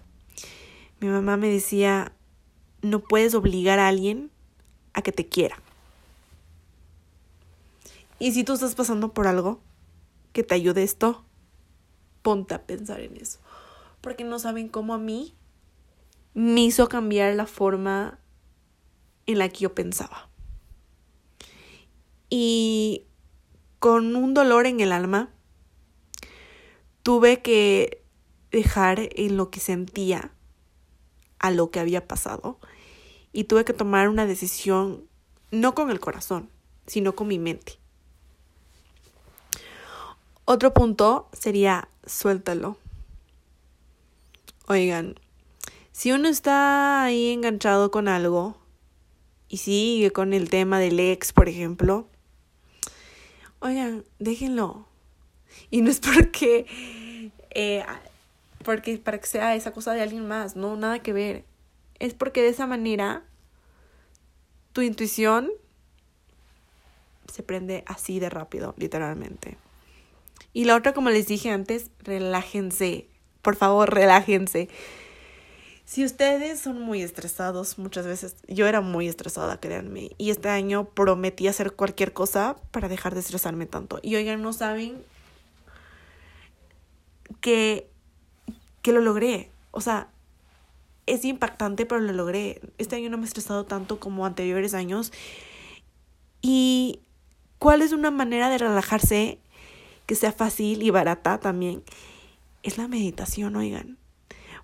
Mi 1.01 1.09
mamá 1.09 1.37
me 1.37 1.49
decía, 1.49 2.13
no 2.83 3.01
puedes 3.01 3.35
obligar 3.35 3.79
a 3.79 3.89
alguien 3.89 4.31
a 4.93 5.03
que 5.03 5.13
te 5.13 5.29
quiera. 5.29 5.64
Y 8.19 8.33
si 8.33 8.45
tú 8.45 8.55
estás 8.55 8.75
pasando 8.75 9.13
por 9.13 9.27
algo 9.27 9.61
que 10.33 10.43
te 10.43 10.55
ayude 10.55 10.83
esto, 10.83 11.25
ponte 12.23 12.55
a 12.55 12.67
pensar 12.67 13.01
en 13.01 13.17
eso. 13.17 13.41
Porque 14.01 14.25
no 14.25 14.39
saben 14.39 14.69
cómo 14.69 14.95
a 14.95 14.99
mí 14.99 15.35
me 16.35 16.63
hizo 16.63 16.89
cambiar 16.89 17.35
la 17.35 17.47
forma 17.47 18.19
en 19.27 19.39
la 19.39 19.49
que 19.49 19.61
yo 19.61 19.75
pensaba. 19.75 20.29
Y 22.29 23.07
con 23.79 24.17
un 24.17 24.35
dolor 24.35 24.67
en 24.67 24.81
el 24.81 24.93
alma, 24.93 25.31
tuve 27.03 27.43
que 27.43 28.03
dejar 28.51 29.11
en 29.15 29.37
lo 29.37 29.51
que 29.51 29.61
sentía 29.61 30.33
a 31.39 31.51
lo 31.51 31.71
que 31.71 31.81
había 31.81 32.09
pasado 32.09 32.59
y 33.33 33.45
tuve 33.45 33.65
que 33.65 33.73
tomar 33.75 34.09
una 34.09 34.27
decisión 34.27 35.07
no 35.51 35.75
con 35.75 35.91
el 35.91 36.01
corazón, 36.01 36.49
sino 36.87 37.15
con 37.15 37.29
mi 37.29 37.39
mente. 37.39 37.84
Otro 40.47 40.75
punto 40.75 41.31
sería 41.33 41.89
suéltalo. 42.05 42.77
Oigan, 44.67 45.15
si 45.93 46.13
uno 46.13 46.29
está 46.29 47.05
ahí 47.05 47.31
enganchado 47.31 47.91
con 47.91 48.09
algo 48.09 48.59
y 49.49 49.59
sigue 49.59 50.11
con 50.11 50.35
el 50.35 50.51
tema 50.51 50.79
del 50.79 51.01
ex, 51.01 51.33
por 51.33 51.49
ejemplo, 51.49 52.09
oigan, 53.61 54.05
déjenlo. 54.19 54.87
Y 55.71 55.81
no 55.81 55.91
es 55.91 56.01
porque, 56.01 57.31
eh, 57.51 57.85
porque 58.65 58.99
para 58.99 59.19
que 59.19 59.27
sea 59.27 59.55
esa 59.55 59.73
cosa 59.73 59.95
de 59.95 60.03
alguien 60.03 60.29
más, 60.29 60.57
no, 60.57 60.77
nada 60.77 60.99
que 60.99 61.15
ver. 61.15 61.45
Es 61.99 62.13
porque 62.13 62.43
de 62.43 62.49
esa 62.49 62.67
manera 62.67 63.23
tu 64.75 64.83
intuición 64.83 65.51
se 67.33 67.43
prende 67.43 67.83
así 67.87 68.19
de 68.21 68.29
rápido, 68.29 68.75
literalmente. 68.77 69.57
Y 70.55 70.65
la 70.65 70.77
otra, 70.77 70.95
como 70.95 71.11
les 71.11 71.27
dije 71.27 71.51
antes, 71.51 71.91
relájense. 71.99 73.09
Por 73.43 73.57
favor, 73.57 73.93
relájense. 73.93 74.71
Si 75.85 76.05
ustedes 76.05 76.61
son 76.61 76.81
muy 76.81 77.03
estresados, 77.03 77.77
muchas 77.77 78.07
veces, 78.07 78.37
yo 78.49 78.67
era 78.67 78.81
muy 78.81 79.07
estresada, 79.07 79.61
créanme, 79.61 80.13
y 80.17 80.31
este 80.31 80.49
año 80.49 80.87
prometí 80.87 81.47
hacer 81.47 81.73
cualquier 81.73 82.15
cosa 82.15 82.57
para 82.71 82.89
dejar 82.89 83.13
de 83.13 83.21
estresarme 83.21 83.67
tanto. 83.67 83.99
Y 84.01 84.15
oigan, 84.15 84.41
no 84.41 84.55
saben 84.55 84.97
que, 87.41 87.91
que 88.81 88.93
lo 88.93 89.01
logré. 89.01 89.51
O 89.73 89.83
sea, 89.83 90.09
es 91.07 91.25
impactante, 91.25 91.85
pero 91.85 92.01
lo 92.01 92.13
logré. 92.13 92.61
Este 92.79 92.97
año 92.97 93.11
no 93.11 93.19
me 93.19 93.25
he 93.25 93.27
estresado 93.27 93.65
tanto 93.65 94.01
como 94.01 94.25
anteriores 94.25 94.73
años. 94.73 95.13
Y 96.41 97.01
cuál 97.59 97.83
es 97.83 97.93
una 97.93 98.11
manera 98.11 98.49
de 98.49 98.59
relajarse 98.59 99.39
que 100.07 100.15
sea 100.15 100.33
fácil 100.33 100.83
y 100.83 100.91
barata 100.91 101.39
también, 101.39 101.83
es 102.63 102.79
la 102.79 102.89
meditación, 102.89 103.57
oigan. 103.57 103.99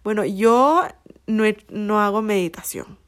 Bueno, 0.02 0.24
yo 0.24 0.86
no, 1.26 1.44
no 1.68 2.00
hago 2.00 2.22
meditación. 2.22 2.98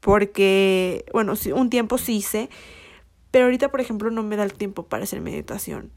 Porque, 0.00 1.04
bueno, 1.12 1.34
un 1.54 1.70
tiempo 1.70 1.98
sí 1.98 2.16
hice, 2.16 2.50
pero 3.30 3.46
ahorita, 3.46 3.70
por 3.70 3.80
ejemplo, 3.80 4.10
no 4.10 4.22
me 4.22 4.36
da 4.36 4.44
el 4.44 4.52
tiempo 4.52 4.84
para 4.86 5.04
hacer 5.04 5.20
meditación. 5.20 5.90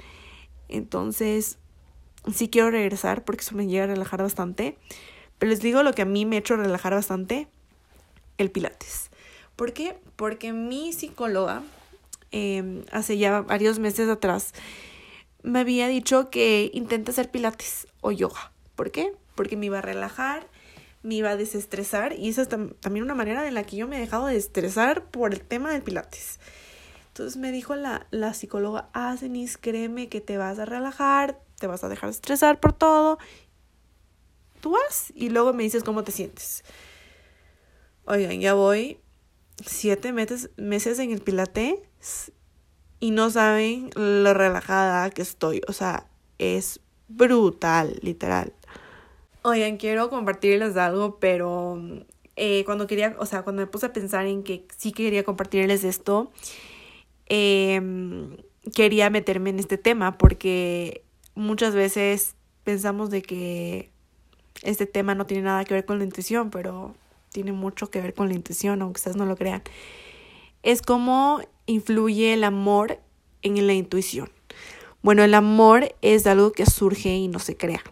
Entonces, 0.69 1.59
sí 2.33 2.49
quiero 2.49 2.71
regresar 2.71 3.23
porque 3.23 3.41
eso 3.41 3.55
me 3.55 3.67
llega 3.67 3.83
a 3.83 3.87
relajar 3.87 4.21
bastante. 4.21 4.77
Pero 5.37 5.49
les 5.51 5.61
digo 5.61 5.83
lo 5.83 5.93
que 5.93 6.01
a 6.01 6.05
mí 6.05 6.25
me 6.25 6.37
ha 6.37 6.39
hecho 6.39 6.55
relajar 6.55 6.93
bastante, 6.93 7.47
el 8.37 8.49
pilates. 8.49 9.11
¿Por 9.55 9.73
qué? 9.73 9.97
Porque 10.15 10.53
mi 10.53 10.93
psicóloga, 10.93 11.63
em, 12.31 12.83
hace 12.91 13.17
ya 13.17 13.41
varios 13.41 13.79
meses 13.79 14.09
atrás, 14.09 14.53
me 15.47 15.59
había 15.59 15.87
dicho 15.87 16.29
que 16.29 16.69
intente 16.73 17.11
hacer 17.11 17.31
pilates 17.31 17.87
o 18.01 18.11
yoga. 18.11 18.51
¿Por 18.75 18.91
qué? 18.91 19.13
Porque 19.35 19.55
me 19.55 19.67
iba 19.67 19.79
a 19.79 19.81
relajar, 19.81 20.47
me 21.03 21.15
iba 21.15 21.31
a 21.31 21.37
desestresar 21.37 22.13
y 22.13 22.29
esa 22.29 22.41
es 22.41 22.49
también 22.49 23.03
una 23.03 23.15
manera 23.15 23.47
en 23.47 23.53
la 23.53 23.63
que 23.63 23.77
yo 23.77 23.87
me 23.87 23.97
he 23.97 23.99
dejado 23.99 24.27
de 24.27 24.35
estresar 24.35 25.05
por 25.05 25.33
el 25.33 25.41
tema 25.41 25.71
del 25.71 25.83
pilates. 25.83 26.39
Entonces 27.07 27.37
me 27.37 27.51
dijo 27.51 27.75
la, 27.75 28.05
psicóloga, 28.33 28.89
ah, 28.93 29.15
Denise, 29.19 29.57
créeme 29.59 30.09
que 30.09 30.21
te 30.21 30.37
vas 30.37 30.59
a 30.59 30.65
relajar, 30.65 31.39
te 31.57 31.65
vas 31.65 31.83
a 31.83 31.89
dejar 31.89 32.09
de 32.09 32.15
estresar 32.15 32.59
por 32.59 32.73
todo. 32.73 33.17
Tú 34.59 34.71
vas 34.71 35.13
y 35.15 35.29
luego 35.29 35.53
me 35.53 35.63
dices 35.63 35.83
cómo 35.83 36.03
te 36.03 36.11
sientes. 36.11 36.63
Oigan, 38.05 38.39
ya 38.41 38.53
voy 38.53 38.99
siete 39.65 40.11
meses, 40.11 40.49
meses 40.57 40.99
en 40.99 41.11
el 41.11 41.21
pilates 41.21 42.31
y 42.99 43.11
no 43.11 43.29
saben 43.29 43.89
lo 43.95 44.33
relajada 44.33 45.09
que 45.09 45.21
estoy. 45.21 45.61
O 45.67 45.73
sea, 45.73 46.07
es 46.39 46.79
brutal, 47.07 47.99
literal. 48.01 48.53
Oigan, 49.43 49.77
quiero 49.77 50.09
compartirles 50.09 50.75
algo, 50.77 51.19
pero 51.19 51.79
eh, 52.35 52.63
cuando 52.65 52.87
quería, 52.87 53.15
o 53.19 53.25
sea, 53.25 53.43
cuando 53.43 53.61
me 53.61 53.67
puse 53.67 53.85
a 53.85 53.93
pensar 53.93 54.25
en 54.25 54.43
que 54.43 54.65
sí 54.77 54.91
quería 54.91 55.23
compartirles 55.23 55.83
esto, 55.83 56.31
em, 57.27 58.37
quería 58.75 59.09
meterme 59.09 59.51
en 59.51 59.59
este 59.59 59.77
tema 59.77 60.17
porque 60.17 61.03
muchas 61.35 61.73
veces 61.75 62.35
pensamos 62.63 63.09
de 63.09 63.21
que 63.21 63.91
este 64.63 64.85
tema 64.85 65.15
no 65.15 65.25
tiene 65.25 65.43
nada 65.43 65.63
que 65.65 65.73
ver 65.73 65.85
con 65.85 65.99
la 65.99 66.03
intuición, 66.03 66.49
pero 66.49 66.95
tiene 67.31 67.53
mucho 67.53 67.89
que 67.89 68.01
ver 68.01 68.13
con 68.13 68.27
la 68.27 68.35
intuición, 68.35 68.81
aunque 68.81 68.99
ustedes 68.99 69.17
no 69.17 69.25
lo 69.25 69.35
crean. 69.35 69.61
Es 70.63 70.81
como 70.81 71.41
influye 71.67 72.33
el 72.33 72.43
amor 72.43 72.99
en 73.43 73.67
la 73.67 73.73
intuición? 73.73 74.29
Bueno, 75.03 75.23
el 75.23 75.35
amor 75.35 75.95
es 76.01 76.25
algo 76.27 76.51
que 76.51 76.65
surge 76.65 77.15
y 77.15 77.27
no 77.27 77.39
se 77.39 77.55
crea. 77.55 77.83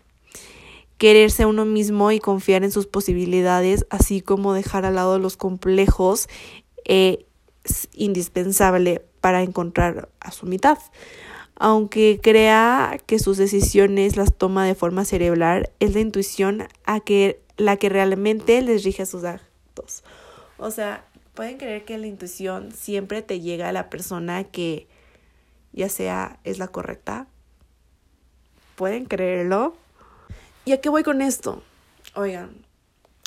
Quererse 0.98 1.44
a 1.44 1.48
uno 1.48 1.66
mismo 1.66 2.12
y 2.12 2.20
confiar 2.20 2.64
en 2.64 2.72
sus 2.72 2.88
posibilidades, 2.88 3.86
así 3.90 4.22
como 4.22 4.54
dejar 4.54 4.86
al 4.86 4.96
lado 4.96 5.20
los 5.20 5.38
complejos, 5.38 6.28
es 6.86 7.20
indispensable 7.94 9.04
para 9.22 9.44
encontrar 9.44 10.10
a 10.20 10.32
su 10.32 10.46
mitad. 10.46 10.78
Aunque 11.58 12.20
crea 12.22 13.00
que 13.06 13.20
sus 13.20 13.38
decisiones 13.38 14.18
las 14.18 14.34
toma 14.34 14.66
de 14.66 14.76
forma 14.76 15.06
cerebral, 15.06 15.70
es 15.80 15.94
la 15.94 16.02
intuición 16.02 16.68
a 16.86 17.00
que, 17.00 17.42
la 17.58 17.78
que 17.78 17.90
realmente 17.90 18.62
les 18.62 18.84
rige 18.84 19.06
sus 19.06 19.24
actos. 19.24 20.04
O 20.58 20.72
sea, 20.72 21.06
pueden 21.36 21.58
creer 21.58 21.86
que 21.86 21.98
la 21.98 22.08
intuición 22.08 22.71
siempre 22.71 23.21
te 23.21 23.41
llega 23.41 23.69
a 23.69 23.74
la 23.74 23.89
persona 23.89 24.45
que 24.45 24.88
ya 25.74 25.89
sea 25.89 26.39
es 26.43 26.58
la 26.58 26.69
correcta. 26.69 27.28
¿Pueden 28.76 29.06
creerlo? 29.06 29.76
¿Y 30.63 30.71
a 30.71 30.82
qué 30.82 30.89
voy 30.89 31.04
con 31.04 31.21
esto? 31.21 31.62
Oigan, 32.15 32.65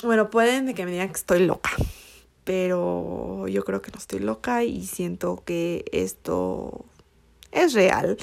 bueno, 0.03 0.29
pueden 0.29 0.73
que 0.73 0.85
me 0.85 0.91
digan 0.91 1.09
que 1.09 1.17
estoy 1.17 1.45
loca, 1.45 1.71
pero 2.43 3.47
yo 3.47 3.63
creo 3.63 3.81
que 3.81 3.91
no 3.91 3.99
estoy 3.99 4.19
loca 4.19 4.63
y 4.63 4.85
siento 4.85 5.43
que 5.45 5.85
esto 5.91 6.85
es 7.51 7.73
real. 7.73 8.17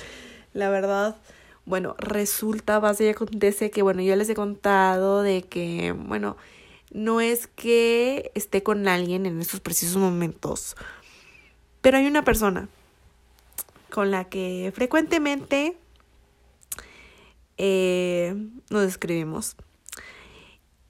La 0.52 0.70
verdad, 0.70 1.16
bueno, 1.64 1.94
resulta, 1.98 2.78
base 2.78 3.04
y 3.04 3.08
acontece 3.08 3.70
que, 3.70 3.82
bueno, 3.82 4.02
yo 4.02 4.16
les 4.16 4.28
he 4.28 4.34
contado 4.34 5.22
de 5.22 5.42
que, 5.42 5.92
bueno, 5.92 6.36
no 6.92 7.20
es 7.20 7.46
que 7.46 8.30
esté 8.34 8.62
con 8.62 8.88
alguien 8.88 9.26
en 9.26 9.40
estos 9.40 9.60
precisos 9.60 9.96
momentos, 9.96 10.76
pero 11.80 11.98
hay 11.98 12.06
una 12.06 12.24
persona 12.24 12.68
con 13.90 14.10
la 14.10 14.28
que 14.28 14.72
frecuentemente 14.74 15.76
eh, 17.58 18.34
nos 18.70 18.84
escribimos. 18.84 19.56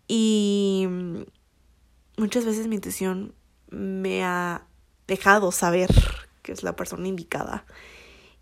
Y 0.08 0.86
muchas 2.16 2.44
veces 2.44 2.68
mi 2.68 2.76
intuición 2.76 3.34
me 3.70 4.24
ha 4.24 4.66
dejado 5.06 5.52
saber 5.52 5.90
que 6.42 6.52
es 6.52 6.62
la 6.62 6.76
persona 6.76 7.08
indicada 7.08 7.66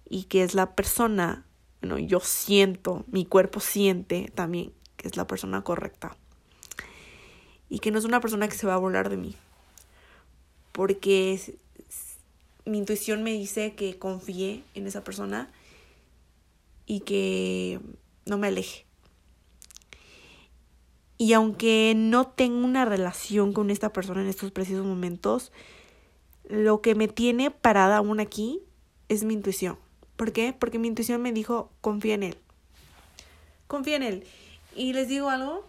y 0.08 0.24
que 0.24 0.42
es 0.42 0.54
la 0.54 0.74
persona, 0.74 1.46
bueno, 1.80 1.98
yo 1.98 2.20
siento, 2.20 3.04
mi 3.08 3.24
cuerpo 3.24 3.60
siente 3.60 4.30
también 4.34 4.72
que 4.96 5.08
es 5.08 5.16
la 5.16 5.26
persona 5.26 5.62
correcta 5.62 6.16
y 7.74 7.80
que 7.80 7.90
no 7.90 7.98
es 7.98 8.04
una 8.04 8.20
persona 8.20 8.46
que 8.46 8.54
se 8.54 8.68
va 8.68 8.74
a 8.74 8.78
burlar 8.78 9.08
de 9.08 9.16
mí. 9.16 9.34
Porque 10.70 11.56
mi 12.64 12.78
intuición 12.78 13.24
me 13.24 13.32
dice 13.32 13.74
que 13.74 13.98
confíe 13.98 14.62
en 14.76 14.86
esa 14.86 15.02
persona 15.02 15.50
y 16.86 17.00
que 17.00 17.80
no 18.26 18.38
me 18.38 18.46
aleje. 18.46 18.86
Y 21.18 21.32
aunque 21.32 21.94
no 21.96 22.28
tengo 22.28 22.64
una 22.64 22.84
relación 22.84 23.52
con 23.52 23.70
esta 23.70 23.92
persona 23.92 24.20
en 24.20 24.28
estos 24.28 24.52
precisos 24.52 24.86
momentos, 24.86 25.50
lo 26.48 26.80
que 26.80 26.94
me 26.94 27.08
tiene 27.08 27.50
parada 27.50 27.96
aún 27.96 28.20
aquí 28.20 28.60
es 29.08 29.24
mi 29.24 29.34
intuición. 29.34 29.78
¿Por 30.14 30.32
qué? 30.32 30.54
Porque 30.56 30.78
mi 30.78 30.86
intuición 30.86 31.20
me 31.22 31.32
dijo, 31.32 31.72
confía 31.80 32.14
en 32.14 32.22
él. 32.22 32.38
Confía 33.66 33.96
en 33.96 34.04
él. 34.04 34.26
Y 34.76 34.92
les 34.92 35.08
digo 35.08 35.28
algo, 35.28 35.66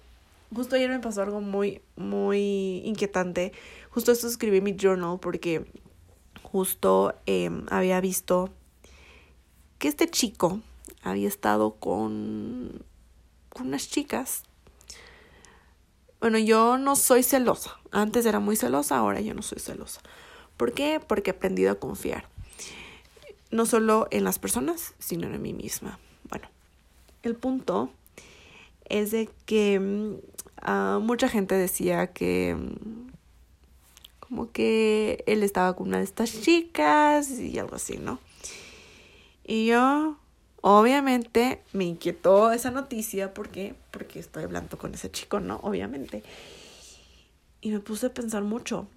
justo 0.53 0.75
ayer 0.75 0.89
me 0.89 0.99
pasó 0.99 1.21
algo 1.21 1.41
muy, 1.41 1.81
muy 1.95 2.81
inquietante. 2.85 3.51
Justo 3.89 4.11
esto 4.11 4.27
escribí 4.27 4.61
mi 4.61 4.75
journal 4.75 5.19
porque 5.19 5.65
justo 6.43 7.13
em, 7.25 7.65
había 7.69 7.99
visto 8.01 8.49
que 9.79 9.87
este 9.87 10.09
chico 10.09 10.61
había 11.01 11.27
estado 11.27 11.75
con, 11.75 12.83
con 13.49 13.67
unas 13.67 13.89
chicas. 13.89 14.43
Bueno, 16.19 16.39
yo 16.39 16.77
no 16.77 16.95
soy 16.95 17.23
celosa. 17.23 17.77
Antes 17.91 18.25
era 18.25 18.39
muy 18.39 18.55
celosa, 18.55 18.97
ahora 18.97 19.21
yo 19.21 19.33
no 19.33 19.41
soy 19.41 19.59
celosa. 19.59 20.01
¿Por 20.57 20.73
qué? 20.73 21.01
Porque 21.05 21.31
he 21.31 21.33
aprendido 21.33 21.71
a 21.71 21.75
confiar. 21.75 22.27
No 23.51 23.65
solo 23.65 24.07
en 24.11 24.23
las 24.23 24.39
personas, 24.39 24.95
sino 24.97 25.27
en 25.27 25.41
mí 25.41 25.53
misma. 25.53 25.99
Bueno, 26.29 26.47
el 27.23 27.35
punto 27.35 27.91
es 28.89 29.11
de 29.11 29.29
que 29.45 30.19
mm, 30.61 30.99
mucha 30.99 31.29
gente 31.29 31.55
decía 31.55 32.07
que 32.07 32.55
mm, 32.55 33.11
como 34.19 34.51
que 34.51 35.23
él 35.27 35.43
estaba 35.43 35.75
con 35.75 35.89
una 35.89 35.97
de 35.97 36.03
estas 36.03 36.41
chicas 36.41 37.29
y 37.29 37.57
algo 37.59 37.75
así, 37.75 37.97
¿no? 37.97 38.19
Y 39.45 39.67
yo, 39.67 40.17
obviamente, 40.61 41.61
me 41.73 41.85
inquietó 41.85 42.51
esa 42.51 42.71
noticia, 42.71 43.33
¿por 43.33 43.49
qué? 43.49 43.75
Porque 43.91 44.19
estoy 44.19 44.43
hablando 44.43 44.77
con 44.77 44.93
ese 44.95 45.11
chico, 45.11 45.39
¿no? 45.39 45.57
Obviamente. 45.57 46.23
Y 47.61 47.69
me 47.69 47.79
puse 47.79 48.07
a 48.07 48.13
pensar 48.13 48.43
mucho. 48.43 48.87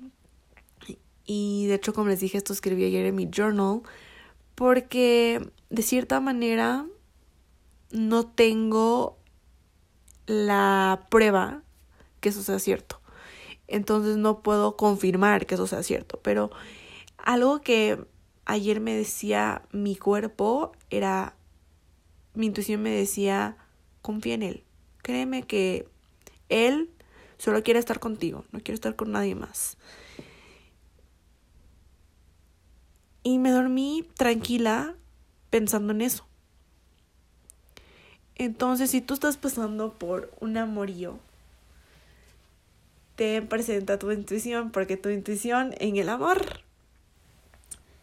Y 1.26 1.66
de 1.66 1.74
hecho, 1.74 1.92
como 1.92 2.08
les 2.08 2.20
dije, 2.20 2.38
esto 2.38 2.54
escribí 2.54 2.84
ayer 2.84 3.04
en 3.04 3.14
mi 3.14 3.28
journal. 3.30 3.82
Porque 4.54 5.46
de 5.68 5.82
cierta 5.82 6.20
manera 6.20 6.86
no 7.90 8.26
tengo 8.26 9.17
la 10.28 11.06
prueba 11.10 11.62
que 12.20 12.28
eso 12.28 12.42
sea 12.42 12.58
cierto. 12.58 13.00
Entonces 13.66 14.16
no 14.16 14.42
puedo 14.42 14.76
confirmar 14.76 15.46
que 15.46 15.54
eso 15.54 15.66
sea 15.66 15.82
cierto. 15.82 16.20
Pero 16.22 16.50
algo 17.18 17.60
que 17.60 17.98
ayer 18.44 18.80
me 18.80 18.94
decía 18.94 19.62
mi 19.72 19.96
cuerpo 19.96 20.72
era, 20.90 21.34
mi 22.34 22.46
intuición 22.46 22.82
me 22.82 22.90
decía, 22.90 23.56
confía 24.02 24.34
en 24.34 24.42
él. 24.42 24.64
Créeme 25.02 25.42
que 25.42 25.88
él 26.48 26.90
solo 27.38 27.62
quiere 27.62 27.80
estar 27.80 27.98
contigo, 27.98 28.44
no 28.52 28.60
quiere 28.60 28.74
estar 28.74 28.96
con 28.96 29.12
nadie 29.12 29.34
más. 29.34 29.78
Y 33.22 33.38
me 33.38 33.50
dormí 33.50 34.08
tranquila 34.16 34.94
pensando 35.50 35.92
en 35.92 36.02
eso. 36.02 36.27
Entonces, 38.38 38.90
si 38.90 39.00
tú 39.00 39.14
estás 39.14 39.36
pasando 39.36 39.92
por 39.92 40.30
un 40.40 40.56
amorío, 40.56 41.18
te 43.16 43.42
presenta 43.42 43.98
tu 43.98 44.12
intuición, 44.12 44.70
porque 44.70 44.96
tu 44.96 45.08
intuición 45.08 45.74
en 45.80 45.96
el 45.96 46.08
amor 46.08 46.40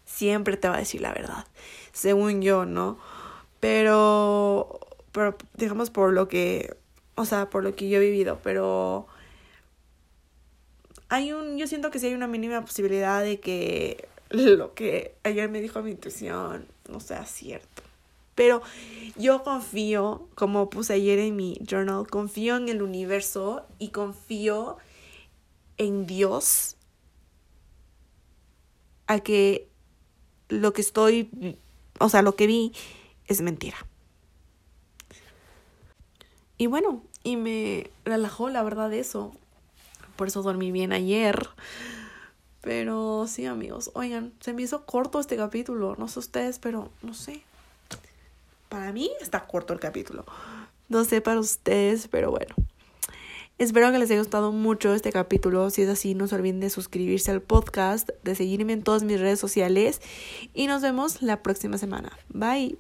siempre 0.06 0.58
te 0.58 0.68
va 0.68 0.76
a 0.76 0.80
decir 0.80 1.00
la 1.02 1.14
verdad, 1.14 1.46
según 1.94 2.42
yo, 2.42 2.66
¿no? 2.66 3.00
Pero, 3.62 4.80
pero 5.14 5.38
digamos 5.56 5.90
por 5.90 6.12
lo 6.12 6.28
que, 6.28 6.76
o 7.16 7.24
sea, 7.24 7.50
por 7.50 7.64
lo 7.64 7.76
que 7.76 7.88
yo 7.88 7.98
he 7.98 8.02
vivido, 8.02 8.40
pero 8.44 9.08
hay 11.08 11.32
un, 11.32 11.58
yo 11.58 11.66
siento 11.66 11.92
que 11.92 12.00
sí 12.00 12.08
hay 12.08 12.14
una 12.14 12.28
mínima 12.28 12.60
posibilidad 12.60 13.24
de 13.24 13.40
que 13.40 14.10
lo 14.30 14.74
que 14.74 15.16
ayer 15.24 15.50
me 15.50 15.62
dijo 15.62 15.82
mi 15.82 15.92
intuición 15.92 16.66
no 16.90 17.00
sea 17.00 17.26
cierto. 17.26 17.85
Pero 18.36 18.62
yo 19.16 19.44
confío, 19.44 20.28
como 20.36 20.70
puse 20.70 20.94
ayer 20.94 21.20
en 21.20 21.36
mi 21.36 21.58
journal, 21.68 22.06
confío 22.08 22.58
en 22.58 22.70
el 22.70 22.82
universo 22.82 23.66
y 23.80 23.90
confío 23.90 24.78
en 25.78 26.06
Dios 26.06 26.76
a 29.08 29.20
que 29.20 29.70
lo 30.50 30.74
que 30.74 30.82
estoy, 30.82 31.58
o 32.00 32.10
sea, 32.10 32.22
lo 32.22 32.36
que 32.36 32.48
vi 32.48 32.74
es 33.28 33.42
mentira. 33.42 33.78
Y 36.58 36.68
bueno, 36.68 37.04
y 37.24 37.38
me 37.38 37.90
relajó 38.06 38.50
la 38.50 38.64
verdad 38.64 38.94
eso. 38.94 39.34
Por 40.16 40.28
eso 40.28 40.42
dormí 40.42 40.72
bien 40.72 40.94
ayer. 40.94 41.50
Pero 42.62 43.26
sí, 43.28 43.46
amigos, 43.46 43.92
oigan, 43.94 44.34
se 44.40 44.54
me 44.54 44.62
hizo 44.62 44.86
corto 44.86 45.20
este 45.20 45.36
capítulo. 45.36 45.96
No 45.98 46.08
sé 46.08 46.20
ustedes, 46.20 46.60
pero 46.60 46.90
no 47.02 47.14
sé. 47.14 47.44
Para 48.76 48.92
mí 48.92 49.10
está 49.22 49.48
corto 49.48 49.72
el 49.72 49.80
capítulo. 49.80 50.26
No 50.90 51.06
sé 51.06 51.22
para 51.22 51.40
ustedes, 51.40 52.10
pero 52.10 52.30
bueno. 52.30 52.54
Espero 53.58 53.90
que 53.94 54.00
les 54.00 54.12
haya 54.12 54.20
gustado 54.20 54.52
mucho 54.52 54.94
este 54.94 55.14
capítulo. 55.14 55.70
Si 55.70 55.84
es 55.84 55.88
así, 55.88 56.14
no 56.14 56.28
se 56.28 56.36
olviden 56.36 56.60
de 56.60 56.70
suscribirse 56.70 57.32
al 57.32 57.42
podcast, 57.42 58.10
de 58.26 58.36
seguirme 58.36 58.74
en 58.74 58.84
todas 58.84 59.04
mis 59.04 59.18
redes 59.18 59.40
sociales 59.40 60.02
y 60.54 60.68
nos 60.68 60.82
vemos 60.82 61.22
la 61.22 61.42
próxima 61.42 61.78
semana. 61.78 62.20
Bye. 62.28 62.78